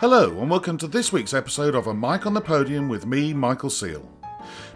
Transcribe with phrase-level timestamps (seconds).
[0.00, 3.34] Hello, and welcome to this week's episode of A Mic on the Podium with me,
[3.34, 4.08] Michael Seal.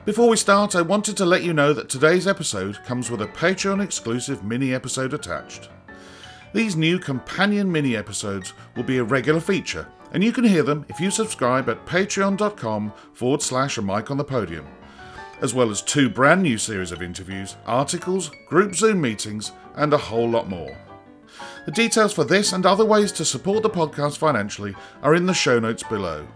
[0.04, 3.29] Before we start, I wanted to let you know that today's episode comes with a
[3.29, 5.69] Patreon exclusive mini episode attached.
[6.52, 10.84] These new companion mini episodes will be a regular feature, and you can hear them
[10.88, 14.66] if you subscribe at patreon.com forward slash a mic on the podium,
[15.41, 19.98] as well as two brand new series of interviews, articles, group Zoom meetings, and a
[19.98, 20.77] whole lot more.
[21.65, 25.34] The details for this and other ways to support the podcast financially are in the
[25.34, 26.27] show notes below.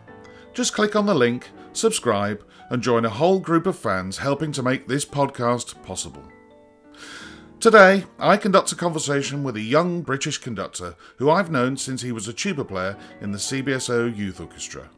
[0.54, 4.62] Just click on the link, subscribe, and join a whole group of fans helping to
[4.62, 6.22] make this podcast possible.
[7.58, 12.12] Today, I conduct a conversation with a young British conductor who I've known since he
[12.12, 14.90] was a tuba player in the CBSO Youth Orchestra.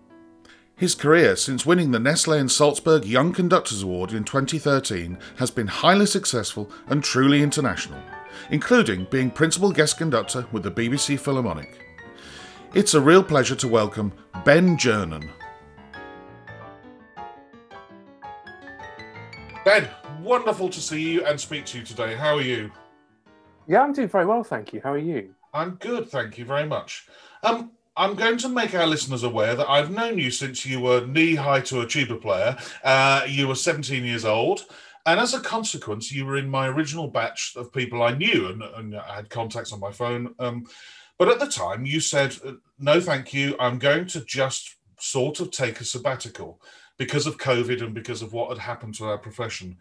[0.77, 5.69] His career since winning the Nestle and Salzburg Young Conductors Award in 2013 has been
[5.69, 8.01] highly successful and truly international
[8.51, 11.78] including being principal guest conductor with the BBC Philharmonic.
[12.75, 14.12] It's a real pleasure to welcome
[14.45, 15.30] Ben Gernon.
[19.64, 19.89] Ben,
[20.22, 22.14] wonderful to see you and speak to you today.
[22.14, 22.70] How are you?
[23.67, 24.80] Yeah, I'm doing very well, thank you.
[24.83, 25.34] How are you?
[25.52, 27.06] I'm good, thank you very much.
[27.42, 31.05] Um, I'm going to make our listeners aware that I've known you since you were
[31.06, 32.56] knee high to a tuba player.
[32.84, 34.67] Uh, you were 17 years old.
[35.09, 38.62] And as a consequence, you were in my original batch of people I knew and,
[38.62, 40.34] and I had contacts on my phone.
[40.39, 40.67] Um,
[41.17, 43.56] but at the time, you said, uh, no, thank you.
[43.59, 46.61] I'm going to just sort of take a sabbatical
[46.98, 49.79] because of COVID and because of what had happened to our profession.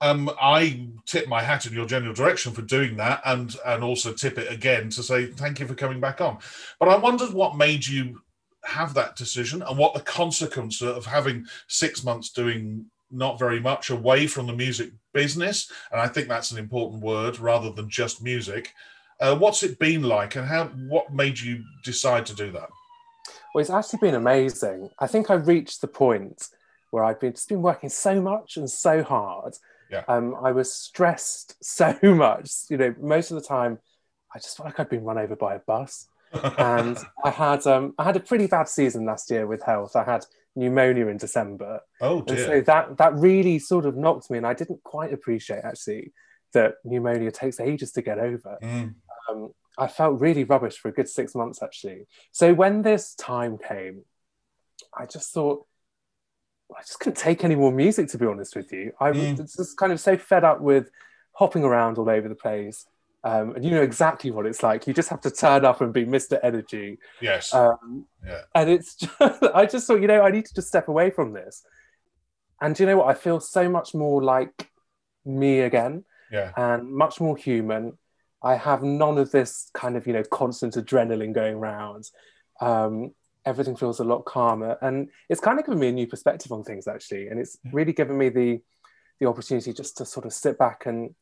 [0.00, 4.12] Um, I tip my hat in your general direction for doing that, and and also
[4.12, 6.38] tip it again to say thank you for coming back on.
[6.78, 8.22] But I wondered what made you
[8.62, 13.90] have that decision and what the consequence of having six months doing not very much
[13.90, 18.22] away from the music business, and I think that's an important word rather than just
[18.22, 18.74] music.
[19.20, 20.66] Uh, what's it been like, and how?
[20.88, 22.68] What made you decide to do that?
[23.54, 24.90] Well, it's actually been amazing.
[24.98, 26.48] I think I reached the point
[26.90, 29.54] where I've been just been working so much and so hard.
[29.90, 30.04] Yeah.
[30.06, 32.50] Um, I was stressed so much.
[32.68, 33.78] You know, most of the time,
[34.34, 36.06] I just felt like I'd been run over by a bus.
[36.58, 39.96] and I had um, I had a pretty bad season last year with health.
[39.96, 40.26] I had
[40.58, 41.80] pneumonia in December.
[42.00, 42.36] Oh dear.
[42.36, 46.12] And so that that really sort of knocked me, and I didn't quite appreciate actually
[46.52, 48.58] that pneumonia takes ages to get over.
[48.62, 48.94] Mm.
[49.28, 52.06] Um, I felt really rubbish for a good six months actually.
[52.32, 54.02] So when this time came,
[54.98, 55.64] I just thought
[56.76, 58.92] I just couldn't take any more music to be honest with you.
[59.00, 59.38] I mm.
[59.38, 60.90] was just kind of so fed up with
[61.32, 62.84] hopping around all over the place.
[63.24, 64.86] Um, and you know exactly what it's like.
[64.86, 66.38] You just have to turn up and be Mr.
[66.42, 66.98] Energy.
[67.20, 67.52] Yes.
[67.52, 68.42] Um, yeah.
[68.54, 71.32] And it's just, I just thought, you know, I need to just step away from
[71.32, 71.62] this.
[72.60, 73.08] And you know what?
[73.08, 74.70] I feel so much more like
[75.24, 76.04] me again.
[76.30, 76.52] Yeah.
[76.56, 77.98] And much more human.
[78.42, 82.08] I have none of this kind of, you know, constant adrenaline going around.
[82.60, 83.14] Um,
[83.44, 84.76] everything feels a lot calmer.
[84.80, 87.28] And it's kind of given me a new perspective on things, actually.
[87.28, 88.60] And it's really given me the
[89.20, 91.12] the opportunity just to sort of sit back and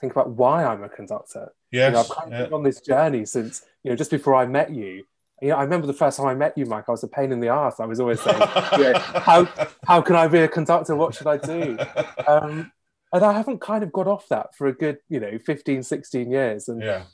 [0.00, 1.52] think about why I'm a conductor.
[1.70, 2.44] Yes, you know, I've kind of yeah.
[2.44, 5.04] been on this journey since you know just before I met you.
[5.42, 6.84] You know, I remember the first time I met you, Mike.
[6.88, 7.78] I was a pain in the ass.
[7.78, 9.48] I was always saying, "How
[9.86, 10.96] how can I be a conductor?
[10.96, 11.78] What should I do?"
[12.26, 12.72] Um,
[13.12, 16.30] and I haven't kind of got off that for a good, you know, 15, 16
[16.30, 16.68] years.
[16.68, 17.04] And yeah.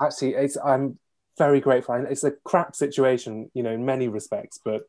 [0.00, 0.98] actually, it's I'm
[1.38, 1.94] very grateful.
[1.94, 4.82] And it's a crap situation, you know, in many respects, but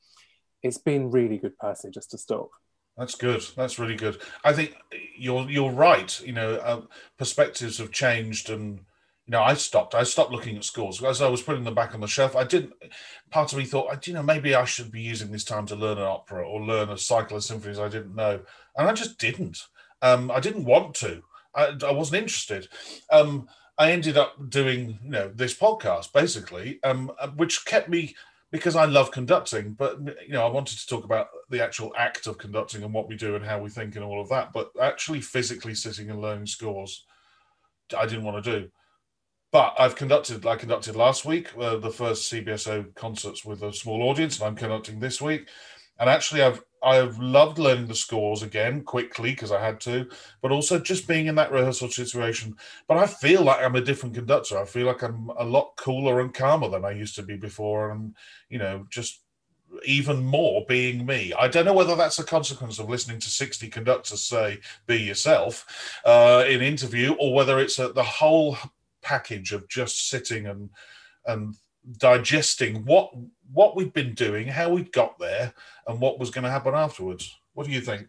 [0.64, 2.50] it's been really good personally just to stop.
[2.98, 3.42] That's good.
[3.56, 4.22] That's really good.
[4.44, 4.76] I think
[5.18, 6.20] you're you're right.
[6.22, 6.82] You know, uh,
[7.18, 8.80] perspectives have changed, and
[9.26, 9.96] you know, I stopped.
[9.96, 12.36] I stopped looking at scores as I was putting them back on the shelf.
[12.36, 12.74] I didn't.
[13.30, 15.98] Part of me thought, you know, maybe I should be using this time to learn
[15.98, 18.42] an opera or learn a cycle of symphonies I didn't know,
[18.76, 19.60] and I just didn't.
[20.02, 21.24] Um, I didn't want to.
[21.56, 22.68] I, I wasn't interested.
[23.12, 23.48] Um,
[23.78, 28.16] I ended up doing, you know, this podcast basically, um, which kept me
[28.52, 32.28] because I love conducting, but you know, I wanted to talk about the actual act
[32.28, 34.52] of conducting and what we do and how we think and all of that.
[34.52, 37.06] But actually, physically sitting and learning scores,
[37.98, 38.70] I didn't want to do.
[39.54, 44.04] But I've conducted, I conducted last week uh, the first CBSO concerts with a small
[44.04, 45.48] audience, and I'm conducting this week.
[45.98, 50.10] And actually, I've I've loved learning the scores again quickly because I had to,
[50.42, 52.56] but also just being in that rehearsal situation.
[52.88, 54.58] But I feel like I'm a different conductor.
[54.58, 57.92] I feel like I'm a lot cooler and calmer than I used to be before,
[57.92, 58.16] and
[58.50, 59.22] you know, just
[59.86, 61.34] even more being me.
[61.34, 66.00] I don't know whether that's a consequence of listening to 60 conductors say "be yourself"
[66.06, 68.58] uh, in interview, or whether it's a, the whole
[69.02, 70.70] package of just sitting and
[71.26, 71.56] and
[71.98, 73.12] digesting what
[73.54, 75.54] what we've been doing, how we got there,
[75.88, 77.40] and what was going to happen afterwards.
[77.54, 78.08] What do you think?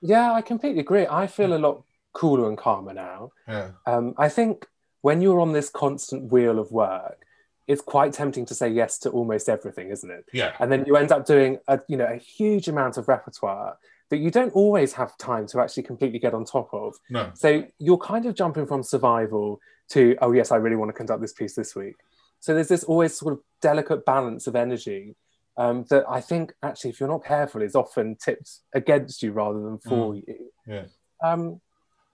[0.00, 1.06] Yeah, I completely agree.
[1.06, 1.82] I feel a lot
[2.12, 3.30] cooler and calmer now.
[3.48, 3.70] Yeah.
[3.86, 4.66] Um, I think
[5.02, 7.24] when you're on this constant wheel of work,
[7.66, 10.24] it's quite tempting to say yes to almost everything, isn't it?
[10.32, 10.52] Yeah.
[10.60, 13.78] And then you end up doing a you know a huge amount of repertoire
[14.10, 16.94] that you don't always have time to actually completely get on top of.
[17.10, 17.30] No.
[17.34, 19.60] So you're kind of jumping from survival
[19.90, 21.96] to oh yes, I really want to conduct this piece this week.
[22.44, 25.16] So there's this always sort of delicate balance of energy
[25.56, 29.62] um, that I think actually, if you're not careful, is often tipped against you rather
[29.62, 30.22] than for Mm.
[30.26, 30.50] you.
[30.66, 30.84] Yeah.
[31.22, 31.62] Um,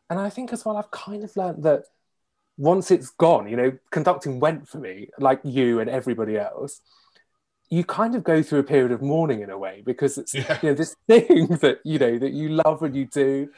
[0.09, 1.83] and I think as well, I've kind of learned that
[2.57, 6.81] once it's gone, you know, conducting went for me, like you and everybody else.
[7.69, 10.59] You kind of go through a period of mourning in a way because it's Yeah.
[10.63, 13.49] you know this thing that you know that you love and you do,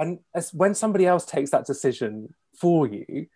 [0.00, 3.26] and as when somebody else takes that decision for you,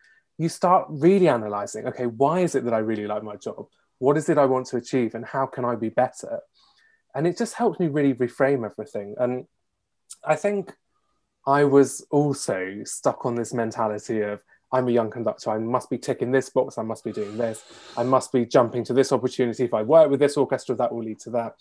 [0.40, 1.86] you start really analyzing.
[1.86, 3.66] Okay, why is it that I really like my job?
[3.98, 6.40] What is it I want to achieve, and how can I be better?
[7.14, 9.16] And it just helps me really reframe everything.
[9.18, 9.44] And
[10.24, 10.72] I think
[11.46, 14.42] I was also stuck on this mentality of
[14.72, 15.50] I'm a young conductor.
[15.50, 16.78] I must be ticking this box.
[16.78, 17.62] I must be doing this.
[17.98, 19.64] I must be jumping to this opportunity.
[19.64, 21.56] If I work with this orchestra, that will lead to that.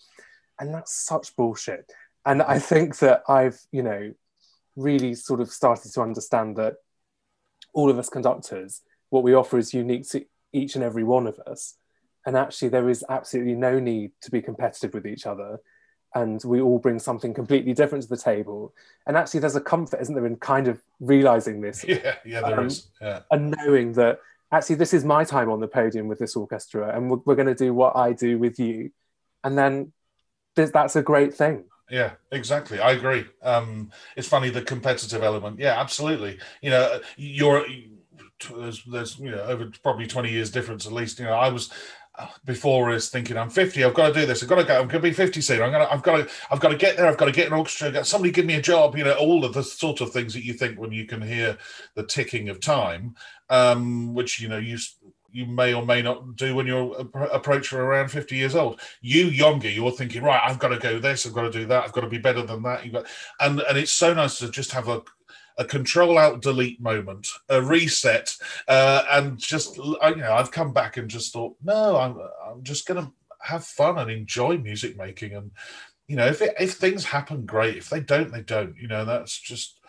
[0.58, 1.92] And that's such bullshit.
[2.24, 4.14] And I think that I've, you know,
[4.74, 6.76] really sort of started to understand that
[7.72, 11.38] all of us conductors, what we offer is unique to each and every one of
[11.40, 11.74] us.
[12.26, 15.58] And actually, there is absolutely no need to be competitive with each other.
[16.14, 18.74] And we all bring something completely different to the table.
[19.06, 22.16] And actually, there's a comfort, isn't there, in kind of realizing this Yeah.
[22.24, 22.40] Yeah.
[22.42, 22.88] There Um, is.
[23.00, 23.20] Yeah.
[23.30, 24.18] and knowing that
[24.52, 27.46] actually this is my time on the podium with this orchestra and we're, we're going
[27.46, 28.90] to do what I do with you.
[29.44, 29.92] And then
[30.56, 31.64] that's a great thing.
[31.90, 32.78] Yeah, exactly.
[32.78, 33.26] I agree.
[33.42, 35.58] Um, it's funny the competitive element.
[35.58, 36.38] Yeah, absolutely.
[36.62, 37.66] You know, you're
[38.56, 41.18] there's, there's you know over probably twenty years difference at least.
[41.18, 41.70] You know, I was
[42.16, 43.82] uh, before is thinking I'm 50.
[43.84, 44.42] I've got to do this.
[44.42, 44.74] I've got to go.
[44.74, 45.62] I'm going to be 50 soon.
[45.62, 45.92] I'm going to.
[45.92, 46.28] I've got to.
[46.50, 47.06] I've got to get there.
[47.06, 48.04] I've got to get an orchestra.
[48.04, 48.96] Somebody give me a job.
[48.96, 51.56] You know, all of the sort of things that you think when you can hear
[51.94, 53.14] the ticking of time,
[53.48, 54.78] um, which you know you
[55.32, 58.80] you may or may not do when you're appro- approaching around 50 years old.
[59.00, 61.84] You younger, you're thinking, right, I've got to go this, I've got to do that,
[61.84, 62.84] I've got to be better than that.
[62.84, 63.06] You've got,
[63.40, 65.02] and and it's so nice to just have a
[65.58, 68.34] a control out delete moment, a reset,
[68.66, 72.18] uh, and just you know I've come back and just thought, no, I'm
[72.50, 73.12] I'm just gonna
[73.42, 75.50] have fun and enjoy music making, and
[76.08, 77.76] you know if it, if things happen, great.
[77.76, 78.76] If they don't, they don't.
[78.76, 79.80] You know that's just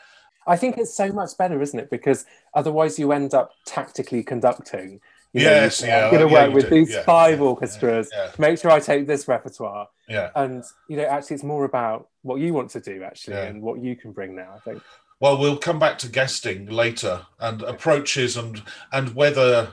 [0.47, 1.89] I think it's so much better, isn't it?
[1.89, 4.99] Because otherwise you end up tactically conducting.
[5.33, 6.75] You know, Yes, you- yeah, I'm going to yeah, work with do.
[6.75, 8.09] these Yeah, five orchestras.
[8.37, 9.87] Make sure I take this repertoire.
[10.09, 10.29] yeah.
[10.35, 13.79] And, you know, actually it's more about what you want to do, actually, and what
[13.81, 14.81] you can bring now, I think.
[15.21, 18.61] Well, we'll come back to guesting later and approaches and
[18.91, 19.69] and whether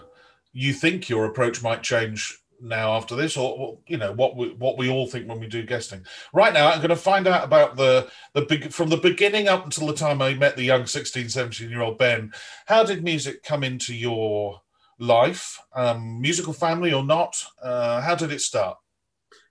[0.52, 4.50] you think your approach might change now after this, or or, you know what we
[4.50, 6.04] what we all think when we do guesting.
[6.34, 9.64] Right now, I'm going to find out about the the big from the beginning up
[9.64, 12.32] until the time I met the young 16, 17 year old Ben.
[12.66, 14.60] How did music come into your
[14.98, 15.60] life?
[15.74, 17.44] Um, musical family or not?
[17.62, 18.78] Uh, how did it start?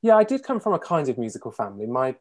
[0.02, 1.86] Yeah, I did come from a kind of musical family.
[1.86, 2.16] My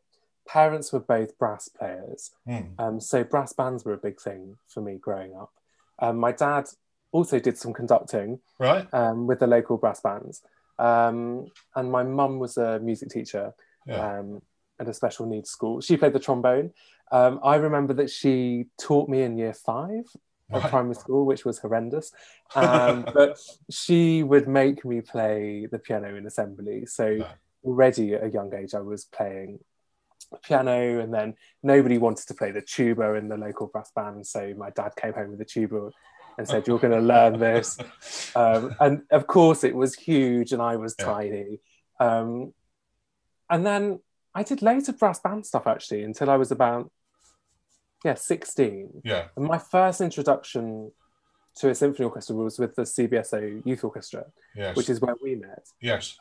[0.49, 2.31] parents were both brass players.
[2.47, 2.61] Hmm.
[2.79, 5.53] Um, so brass bands were a big thing for me growing up.
[5.99, 6.67] Um, my dad
[7.13, 8.87] also did some conducting Right?
[8.93, 10.43] um, with the local brass bands.
[10.79, 13.55] Um, and my mum was a music teacher
[13.87, 14.19] Yeah.
[14.19, 14.43] um,
[14.79, 15.81] at a special needs school.
[15.81, 16.73] She played the trombone.
[17.11, 20.05] Um, I remember that she taught me in year five
[20.53, 20.71] of Right.
[20.71, 22.13] primary school, which was horrendous.
[22.55, 23.39] Um, but
[23.71, 26.87] she would make me play the piano in assembly.
[26.87, 27.27] So
[27.65, 29.59] already at a young age, I was playing
[30.43, 34.27] piano, and then nobody wanted to play the tuba in the local brass band.
[34.27, 35.91] So my dad came home with a tuba
[36.39, 37.79] and said, "You're going to learn this."
[38.35, 41.07] Um, and of course, it was huge, and I was Yeah.
[41.07, 41.61] tiny.
[42.01, 42.53] Um,
[43.49, 44.01] and then
[44.35, 46.91] I did loads of brass band stuff actually until I was about
[48.07, 49.03] yeah 16.
[49.05, 49.25] Yeah.
[49.37, 50.93] And my first introduction
[51.57, 54.77] to a symphony orchestra was with the CBSO Youth Orchestra, Yes.
[54.77, 55.65] which is where we met.
[55.81, 56.17] yes.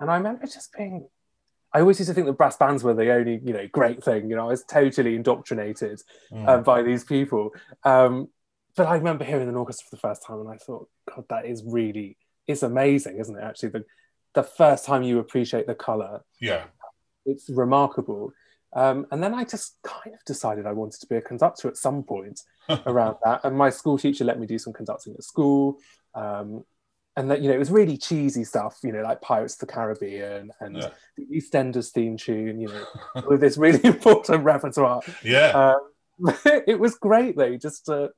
[0.00, 1.06] And I remember just being,
[1.72, 4.28] I always used to think that brass bands were the only, you know, great thing.
[4.28, 6.00] You know, I was totally indoctrinated
[6.32, 6.48] Mm.
[6.48, 7.50] um, by these people.
[7.84, 8.28] Um,
[8.76, 11.44] but I remember hearing an orchestra for the first time, and I thought, God, that
[11.46, 12.16] is really,
[12.46, 13.42] it's amazing, isn't it?
[13.44, 13.84] Actually, the
[14.34, 16.64] the first time you appreciate the color, yeah.
[17.26, 18.32] it's remarkable.
[18.74, 21.76] Um, and then I just kind of decided I wanted to be a conductor at
[21.76, 22.40] some point
[22.86, 23.40] around that.
[23.44, 25.78] And my school teacher let me do some conducting at school.
[26.14, 26.64] Um,
[27.16, 29.66] and that, you know, it was really cheesy stuff, you know, like Pirates of the
[29.74, 30.88] Caribbean and Yeah.
[31.18, 32.84] the EastEnders theme tune, you know,
[33.28, 35.02] with this really important repertoire.
[35.22, 35.74] Yeah.
[36.18, 38.10] Um, it was great though, just to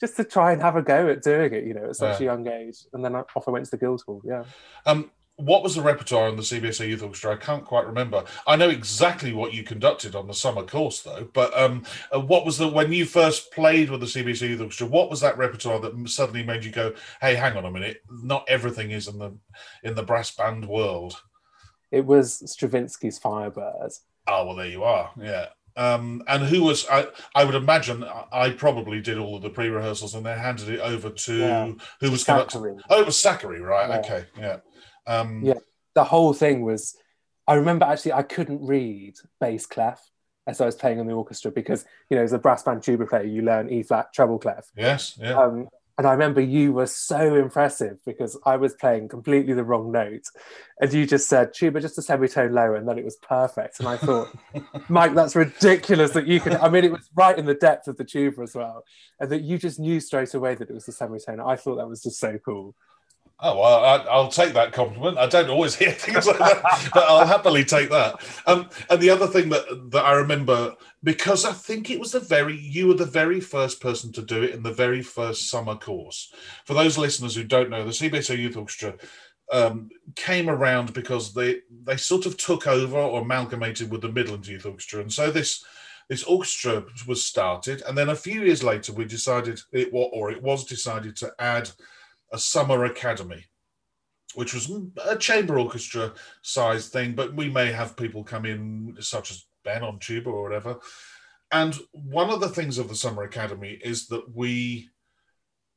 [0.00, 2.24] just to try and have a go at doing it, you know, at such Yeah.
[2.24, 2.78] a young age.
[2.94, 4.22] And then I- off I went to the Guildhall.
[4.24, 4.44] Yeah.
[4.86, 5.10] Um,
[5.44, 7.32] what was the repertoire on the CBSO Youth Orchestra?
[7.32, 8.24] I can't quite remember.
[8.46, 11.28] I know exactly what you conducted on the summer course, though.
[11.32, 11.84] But um,
[12.14, 14.86] uh, what was the when you first played with the CBSO Youth Orchestra?
[14.86, 18.02] What was that repertoire that suddenly made you go, "Hey, hang on a minute!
[18.10, 19.36] Not everything is in the
[19.82, 21.20] in the brass band world."
[21.90, 23.92] It was Stravinsky's Firebird.
[24.26, 25.10] Oh well, there you are.
[25.20, 25.48] Yeah.
[25.74, 27.06] Um, and who was I?
[27.34, 31.08] I would imagine I probably did all of the pre-rehearsals and then handed it over
[31.08, 31.72] to yeah.
[32.00, 32.78] who was conducting.
[32.90, 33.88] Oh, it was Zachary, right?
[33.88, 33.98] Yeah.
[33.98, 34.56] Okay, yeah.
[35.06, 35.58] Um, yeah,
[35.94, 36.96] the whole thing was.
[37.48, 40.00] I remember actually I couldn't read bass clef
[40.46, 43.04] as I was playing in the orchestra because you know as a brass band tuba
[43.04, 44.70] player you learn E flat treble clef.
[44.76, 45.36] Yes, yeah.
[45.36, 45.68] Um,
[45.98, 50.24] and I remember you were so impressive because I was playing completely the wrong note.
[50.80, 53.78] And you just said, tuba just a semitone lower, and then it was perfect.
[53.78, 54.34] And I thought,
[54.88, 56.54] Mike, that's ridiculous that you could.
[56.54, 58.84] I mean, it was right in the depth of the tuba as well.
[59.20, 61.40] And that you just knew straight away that it was the semitone.
[61.40, 62.74] I thought that was just so cool.
[63.44, 65.18] Oh well, I, will take that compliment.
[65.18, 68.20] I don't always hear things like that, but I'll happily take that.
[68.46, 72.20] Um, and the other thing that that I remember, because I think it was the
[72.20, 75.74] very you were the very first person to do it in the very first summer
[75.74, 76.32] course.
[76.66, 78.94] For those listeners who don't know, the CBSO Youth Orchestra
[79.50, 84.48] um, came around because they they sort of took over or amalgamated with the Midlands
[84.48, 85.64] Youth Orchestra, and so this
[86.08, 90.42] this orchestra was started, and then a few years later we decided it or it
[90.42, 91.68] was decided to add
[92.32, 93.44] a summer academy,
[94.34, 94.70] which was
[95.04, 96.12] a chamber orchestra
[96.42, 100.42] sized thing, but we may have people come in, such as Ben on tuba or
[100.42, 100.78] whatever.
[101.50, 104.88] And one of the things of the summer academy is that we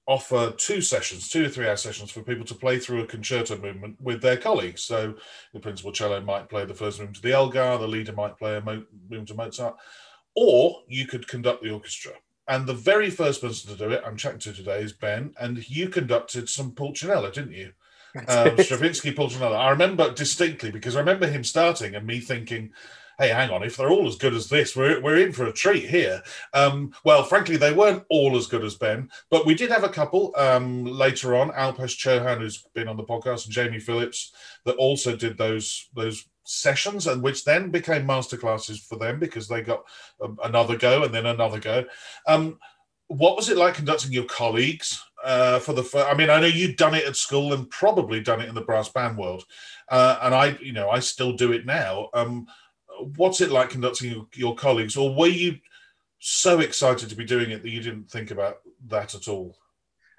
[0.08, 3.58] offer two sessions, two or three hour sessions for people to play through a concerto
[3.58, 4.84] movement with their colleagues.
[4.84, 5.16] So
[5.54, 8.58] the principal cello might play the first movement to the Elgar, the leader might play
[8.58, 9.76] a movement to Mozart,
[10.36, 12.14] or you could conduct the orchestra.
[12.48, 15.34] And the very first person to do it, I'm chatting to today, is Ben.
[15.40, 17.72] And you conducted some Pulcinella, didn't you?
[18.28, 19.58] Um, Stravinsky Pulcinella.
[19.58, 22.72] I remember distinctly because I remember him starting and me thinking,
[23.18, 25.54] hey, hang on, if they're all as good as this, we're, we're in for a
[25.54, 26.22] treat here.
[26.54, 29.90] Um, well, frankly, they weren't all as good as Ben, but we did have a
[29.90, 31.52] couple um, later on.
[31.52, 34.34] Alpesh Chauhan, who's been on the podcast, and Jamie Phillips,
[34.66, 39.62] that also did those those sessions and which then became masterclasses for them because they
[39.62, 39.84] got
[40.22, 41.84] um, another go and then another go.
[42.28, 42.60] Um,
[43.08, 46.48] what was it like conducting your colleagues uh, for the first, i mean i know
[46.48, 49.44] you'd done it at school and probably done it in the brass band world
[49.90, 52.10] uh, and i you know i still do it now.
[52.14, 52.48] Um,
[53.16, 54.98] what's it like conducting your, your, colleagues?
[54.98, 55.58] Or were you
[56.20, 59.58] so excited to be doing it that you didn't think about that at all?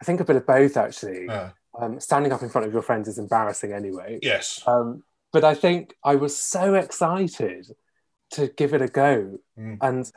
[0.01, 1.29] I think a bit of both actually.
[1.29, 4.19] Um, standing up in front of your friends is embarrassing anyway.
[4.23, 4.63] Yes.
[4.67, 5.03] Um,
[5.33, 7.75] but I think I was so excited
[8.33, 9.39] to give it a go.
[9.59, 9.79] Mm.
[9.81, 10.13] And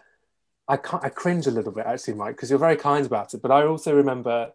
[0.68, 3.42] I, I cringe a little bit actually, Mike, because you're very kind about it.
[3.42, 4.52] But I also remember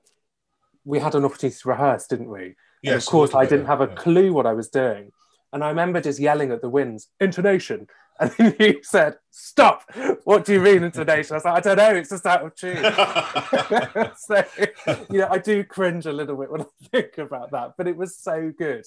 [0.84, 2.54] we had an opportunity to rehearse, didn't we?
[2.82, 3.94] Yes, and of course, I didn't have a yeah.
[3.94, 5.11] clue what I was doing.
[5.52, 7.87] And I remember just yelling at the winds, intonation.
[8.20, 9.82] And then you said, Stop.
[10.23, 11.32] What do you mean intonation?
[11.32, 12.76] I was like, I don't know, it's just out of tune.
[14.16, 14.44] so,
[15.11, 17.96] you know, I do cringe a little bit when I think about that, but it
[17.96, 18.87] was so good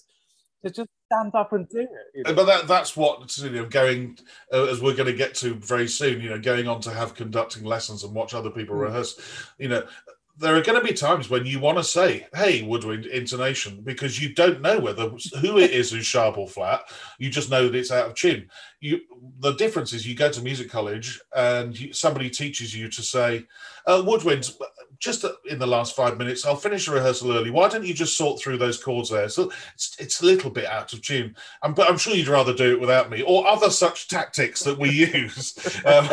[0.66, 1.90] to just stand up and do it.
[2.16, 2.34] You know?
[2.34, 4.18] But that, that's what you know, going
[4.54, 6.22] uh, as we're going to get to very soon.
[6.22, 8.82] You know, going on to have conducting lessons and watch other people mm.
[8.82, 9.20] rehearse.
[9.58, 9.84] You know,
[10.40, 14.22] there are going to be times when you want to say, "Hey, woodwind intonation," because
[14.22, 15.10] you don't know whether
[15.42, 16.82] who it is who's sharp or flat.
[17.18, 18.50] You just know that it's out of tune.
[18.80, 19.02] You,
[19.40, 23.46] the difference is you go to music college and you, somebody teaches you to say,
[23.86, 24.52] uh, "Woodwind,
[25.00, 27.52] just in the last five minutes, I'll finish the rehearsal early.
[27.52, 29.30] Why don't you just sort through those chords there?
[29.30, 32.54] So it's, it's a little bit out of tune, um, but I'm sure you'd rather
[32.54, 36.10] do it without me or other such tactics that we use um,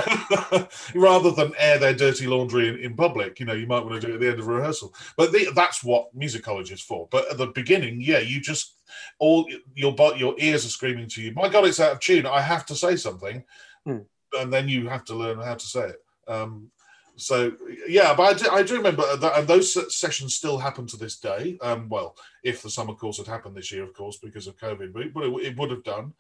[0.95, 3.41] rather than air their dirty laundry in, in, public.
[3.41, 5.33] You know, you might want to do it at the end of a rehearsal, but
[5.33, 7.09] the, that's what music college is for.
[7.11, 8.76] But at the beginning, yeah, you just
[9.19, 11.33] all your your ears are screaming to you.
[11.35, 12.26] My God, it's out of tune.
[12.26, 13.45] I have to say something,
[13.85, 13.99] hmm.
[14.38, 16.05] and then you have to learn how to say it.
[16.29, 16.71] Um,
[17.16, 17.52] so
[17.88, 21.18] yeah, but I do, I do remember that, and those sessions still happen to this
[21.18, 21.59] day.
[21.62, 24.92] Um, well, if the summer course had happened this year, of course, because of COVID,
[24.92, 26.12] but it, it would have done.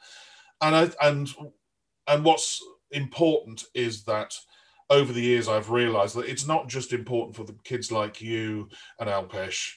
[0.60, 1.28] And I, and
[2.06, 4.34] and what's important is that
[4.90, 8.68] over the years I've realised that it's not just important for the kids like you
[9.00, 9.72] and Alpesh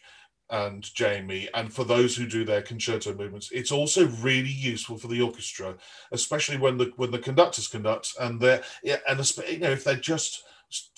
[0.49, 5.07] and Jamie, and for those who do their concerto movements, it's also really useful for
[5.07, 5.75] the orchestra,
[6.11, 9.19] especially when the when the conductors conduct and they're yeah, and
[9.49, 10.43] you know if they're just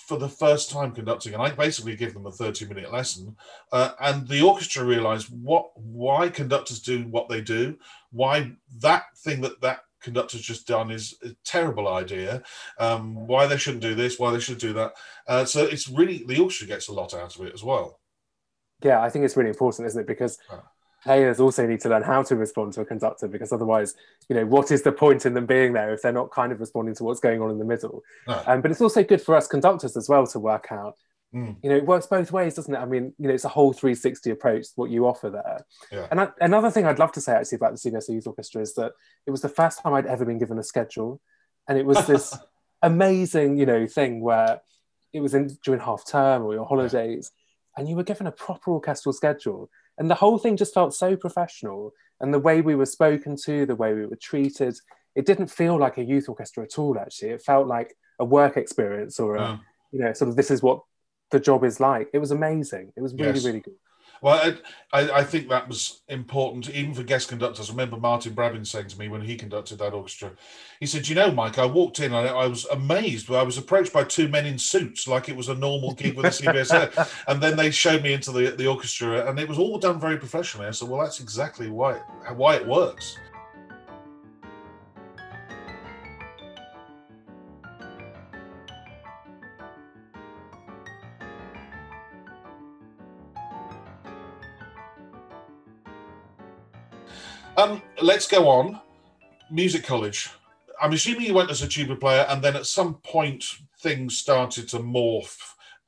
[0.10, 3.38] for the first time conducting, and I basically give them a 30 minute lesson.
[3.72, 7.78] Uh, and the orchestra realized what why conductors do what they do,
[8.12, 12.42] why that thing that that conductor's just done is a terrible idea,
[12.80, 14.94] um, why they shouldn't do this, why they should do that.
[15.28, 18.00] Uh, so it's really, the orchestra gets a lot out of it as well.
[18.82, 20.08] Yeah, I think it's really important, isn't it?
[20.08, 20.40] Because
[21.04, 23.96] players also need to learn how to respond to a conductor because otherwise,
[24.28, 26.60] you know, what is the point in them being there if they're not kind of
[26.60, 28.04] responding to what's going on in the middle?
[28.28, 28.42] No.
[28.46, 30.96] Um, but it's also good for us conductors as well to work out.
[31.34, 31.58] Mm.
[31.62, 32.78] You know, it works both ways, doesn't it?
[32.78, 35.66] I mean, you know, it's a whole 360 approach what you offer there.
[35.92, 36.08] Yeah.
[36.10, 38.74] And I, another thing I'd love to say actually about the CBSO Youth Orchestra is
[38.76, 38.94] that
[39.28, 41.22] it was the first time I'd ever been given a schedule,
[41.68, 42.36] and it was this
[42.82, 44.62] amazing, you know, thing where
[45.14, 47.32] it was in during half term or your holidays,
[47.78, 51.16] and you were given a proper orchestral schedule and the whole thing just felt so
[51.16, 51.94] professional.
[52.22, 54.76] And the way we were spoken to the way we were treated
[55.16, 57.30] it didn't feel like a youth orchestra at all actually.
[57.32, 59.58] It felt like a work experience or a Yeah.
[59.94, 60.82] you know sort of this is what
[61.32, 62.08] the job is like.
[62.14, 62.92] It was amazing.
[62.98, 63.46] It was really Yes.
[63.46, 63.76] really good
[64.22, 64.36] Well,
[64.92, 67.70] I, I, I think that was important, even for guest conductors.
[67.70, 70.32] I remember Martyn Brabbins saying to me when he conducted that orchestra,
[70.80, 73.32] he said, "You know, Mike, I walked in and I, I was amazed.
[73.32, 76.26] I was approached by two men in suits, like it was a normal gig with
[76.26, 79.78] the CBS, and then they showed me into the the orchestra, and it was all
[79.78, 80.68] done very professionally.
[80.68, 82.00] I said, "Well, that's exactly why
[82.36, 83.18] why it works."
[97.60, 98.80] Um, let's go on.
[99.52, 100.30] Music college.
[100.82, 103.44] I'm assuming you went as a tuba player, and then at some point
[103.82, 105.38] things started to morph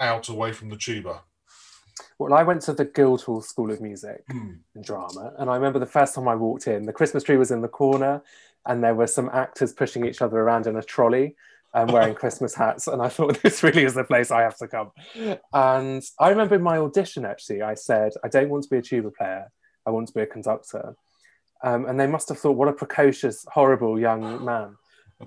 [0.02, 1.22] out away from the tuba.
[2.18, 4.54] well i went to the guildhall school of music Hmm.
[4.76, 7.52] and drama and i remember the first time i walked in the christmas tree was
[7.52, 8.24] in the corner
[8.66, 11.36] and there were some actors pushing each other around in a trolley
[11.76, 14.68] and wearing christmas hats and i thought this really is the place i have to
[14.68, 14.90] come
[15.54, 18.82] and i remember in my audition actually i said i don't want to be a
[18.82, 19.52] tuba player
[19.86, 20.96] i want to be a conductor
[21.64, 24.76] um, and they must have thought what a precocious horrible young man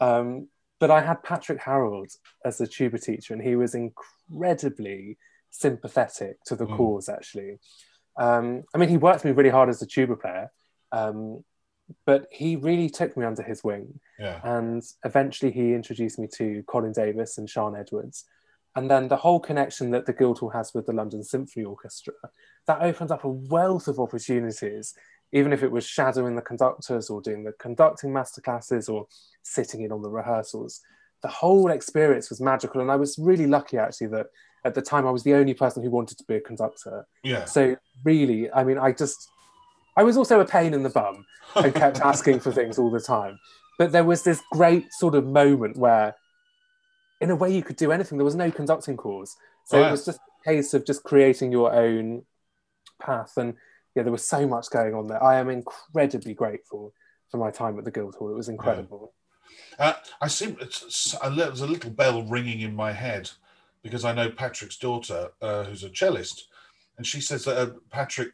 [0.01, 0.49] um,
[0.81, 2.11] but i had patrick harrild
[2.45, 5.17] as a tuba teacher and he was incredibly
[5.51, 6.77] sympathetic to the Mm.
[6.77, 7.59] cause actually
[8.17, 10.51] um, i mean he worked me really hard as a tuba player
[10.93, 11.45] um,
[12.07, 14.41] but he really took me under his wing Yeah.
[14.43, 18.25] and eventually he introduced me to colin davis and sian edwards
[18.77, 22.15] and then the whole connection that the guildhall has with the london symphony orchestra
[22.67, 24.95] that opened up a wealth of opportunities
[25.33, 29.07] even if it was shadowing the conductors or doing the conducting masterclasses or
[29.43, 30.81] sitting in on the rehearsals.
[31.23, 32.81] The whole experience was magical.
[32.81, 34.27] And i was really lucky actually that
[34.65, 37.07] at the time i was the only person who wanted to be a conductor.
[37.23, 37.45] Yeah.
[37.45, 39.29] so really i mean i just
[39.97, 41.25] i was also a pain in the bum
[41.57, 43.39] and kept asking for things all the time.
[43.79, 46.15] But there was this great sort of moment where
[47.21, 48.19] in a way you could do anything.
[48.19, 49.35] There was no conducting course.
[49.67, 49.89] So Right.
[49.89, 52.25] it was just a case of just creating your own
[53.01, 53.33] path.
[53.37, 53.55] And
[53.95, 56.93] yeah there was so much going on there i am incredibly grateful
[57.31, 59.13] for my time at the guildhall it was incredible
[59.79, 63.31] Uh, I seem it's a there's a little bell ringing in my head
[63.83, 66.45] because I know Patrick's daughter, uh, who's a cellist,
[66.97, 68.33] and she says that uh, Patrick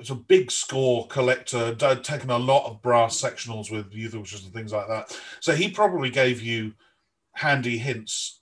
[0.00, 4.44] is a big score collector, d- taken a lot of brass sectionals with youth orchestras
[4.44, 5.16] and things like that.
[5.40, 6.72] So he probably gave you
[7.34, 8.40] handy hints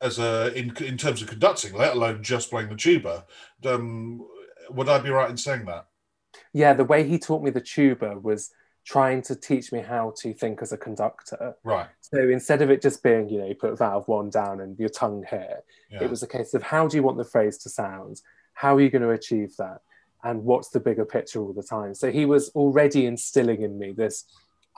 [0.00, 3.24] as a in in terms of conducting, let alone just playing the tuba.
[3.64, 4.26] Um,
[4.70, 5.86] would I be right in saying that?
[6.52, 8.50] yeah the way he taught me the tuba was
[8.84, 11.88] trying to teach me how to think as a conductor Right.
[12.02, 14.88] So instead of it just being, you know, you put valve one down and your
[14.90, 16.04] tongue here, Yeah.
[16.04, 18.20] it was a case of how do you want the phrase to sound?
[18.52, 19.80] How are you going to achieve that?
[20.22, 21.94] And what's the bigger picture all the time?
[21.94, 24.24] So he was already instilling in me this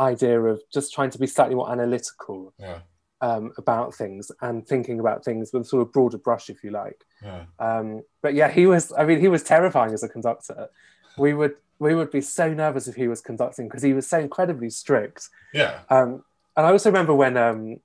[0.00, 2.78] idea of just trying to be slightly more analytical yeah.
[3.20, 7.04] Um, about things and thinking about things with sort of broader brush, if you like.
[7.22, 7.44] Yeah.
[7.58, 8.92] Um, but yeah, he was.
[8.96, 10.68] I mean, he was terrifying as a conductor.
[11.16, 14.18] We would we would be so nervous if he was conducting because he was so
[14.18, 15.28] incredibly strict.
[15.52, 15.80] Yeah.
[15.90, 16.24] Um,
[16.56, 17.80] and I also remember when um,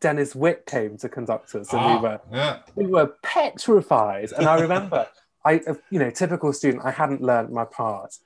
[0.00, 2.58] Dennis Wick came to conduct us, and Ah, we were yeah.
[2.74, 4.32] we were petrified.
[4.32, 5.08] And I remember,
[5.44, 8.18] I you know, typical student, I hadn't learned my part,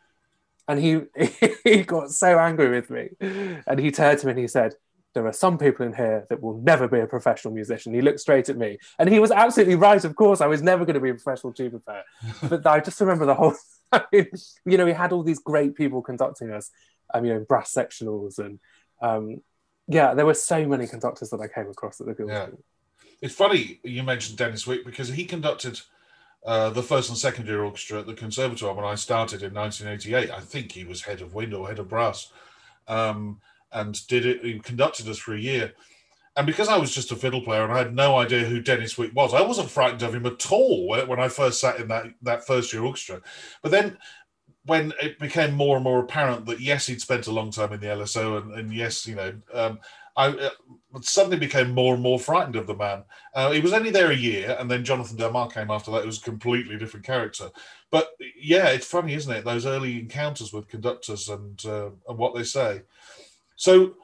[0.69, 1.03] and he
[1.65, 3.11] he got so angry with me,
[3.67, 4.75] and he turned to me and he said.
[5.17, 7.93] There are some people in here that will never be a professional musician.
[7.95, 10.05] He looked straight at me, and he was absolutely right.
[10.05, 12.05] Of course, I was never going to be a professional tuba player.
[12.49, 13.55] But I just remember the whole.
[13.93, 14.29] I mean,
[14.67, 16.71] you know, we had all these great people conducting us.
[17.13, 18.59] Um, you know, brass sectionals and
[19.01, 19.41] um,
[19.89, 22.49] yeah, there were so many conductors that I came across at the Guildhall.
[22.51, 23.07] Yeah.
[23.23, 25.81] It's funny you mentioned Dennis Wick because he conducted
[26.45, 30.31] uh, the first and second year orchestra at the Conservatoire when I started in 1988.
[30.31, 32.31] I think he was head of wind or head of brass,
[32.89, 33.41] um,
[33.73, 34.45] and did it.
[34.45, 35.73] He conducted us for a year.
[36.37, 38.99] And because I was just a fiddle player and I had no idea who Dennis
[38.99, 42.07] Wick was, I wasn't frightened of him at all when I first sat in that
[42.23, 43.23] that first year orchestra.
[43.63, 43.97] But then
[44.67, 47.81] when it became more and more apparent that yes, he'd spent a long time in
[47.81, 49.79] the LSO, and, and yes, you know, um,
[50.17, 50.51] I uh,
[51.03, 53.05] suddenly became more and more frightened of the man.
[53.35, 56.03] Uh, he was only there a year, and then Jonathan Del Mar came after that.
[56.03, 57.51] It was a completely different character.
[57.91, 58.09] But
[58.41, 59.45] yeah, it's funny, isn't it?
[59.45, 62.83] Those early encounters with conductors and uh, and what they say.
[63.57, 63.95] So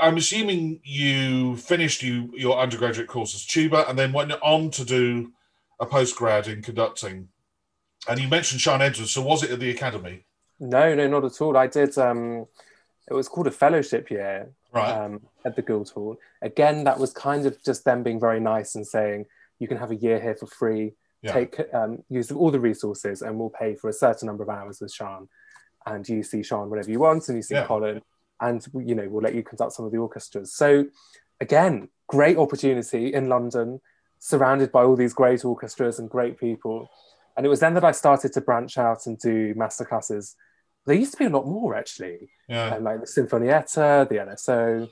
[0.00, 4.84] I'm assuming you finished you your undergraduate course as tuba, and then went on to
[4.84, 5.32] do
[5.80, 7.28] a postgrad in conducting.
[8.08, 9.12] And you mentioned Sian Edwards.
[9.12, 10.24] So was it at the academy?
[10.58, 11.56] No, no, not at all.
[11.56, 11.96] I did.
[11.98, 12.46] Um,
[13.08, 14.90] it was called a fellowship year Right.
[14.90, 16.16] um, at the Guildhall.
[16.40, 19.26] Again, that was kind of just them being very nice and saying
[19.58, 20.94] you can have a year here for free.
[21.20, 21.32] Yeah.
[21.32, 24.48] Take um, use of all the resources, and we'll pay for a certain number of
[24.48, 25.28] hours with Sian.
[25.86, 27.66] And you see Sian whenever you want, and you see Yeah.
[27.66, 28.02] Colin,
[28.42, 30.54] and you know we'll let you conduct some of the orchestras.
[30.54, 30.86] So,
[31.40, 33.80] again, great opportunity in London,
[34.18, 36.90] surrounded by all these great orchestras and great people.
[37.36, 40.34] And it was then that I started to branch out and do masterclasses.
[40.84, 42.74] There used to be a lot more actually yeah.
[42.74, 44.88] and like the Sinfonietta, the LSO.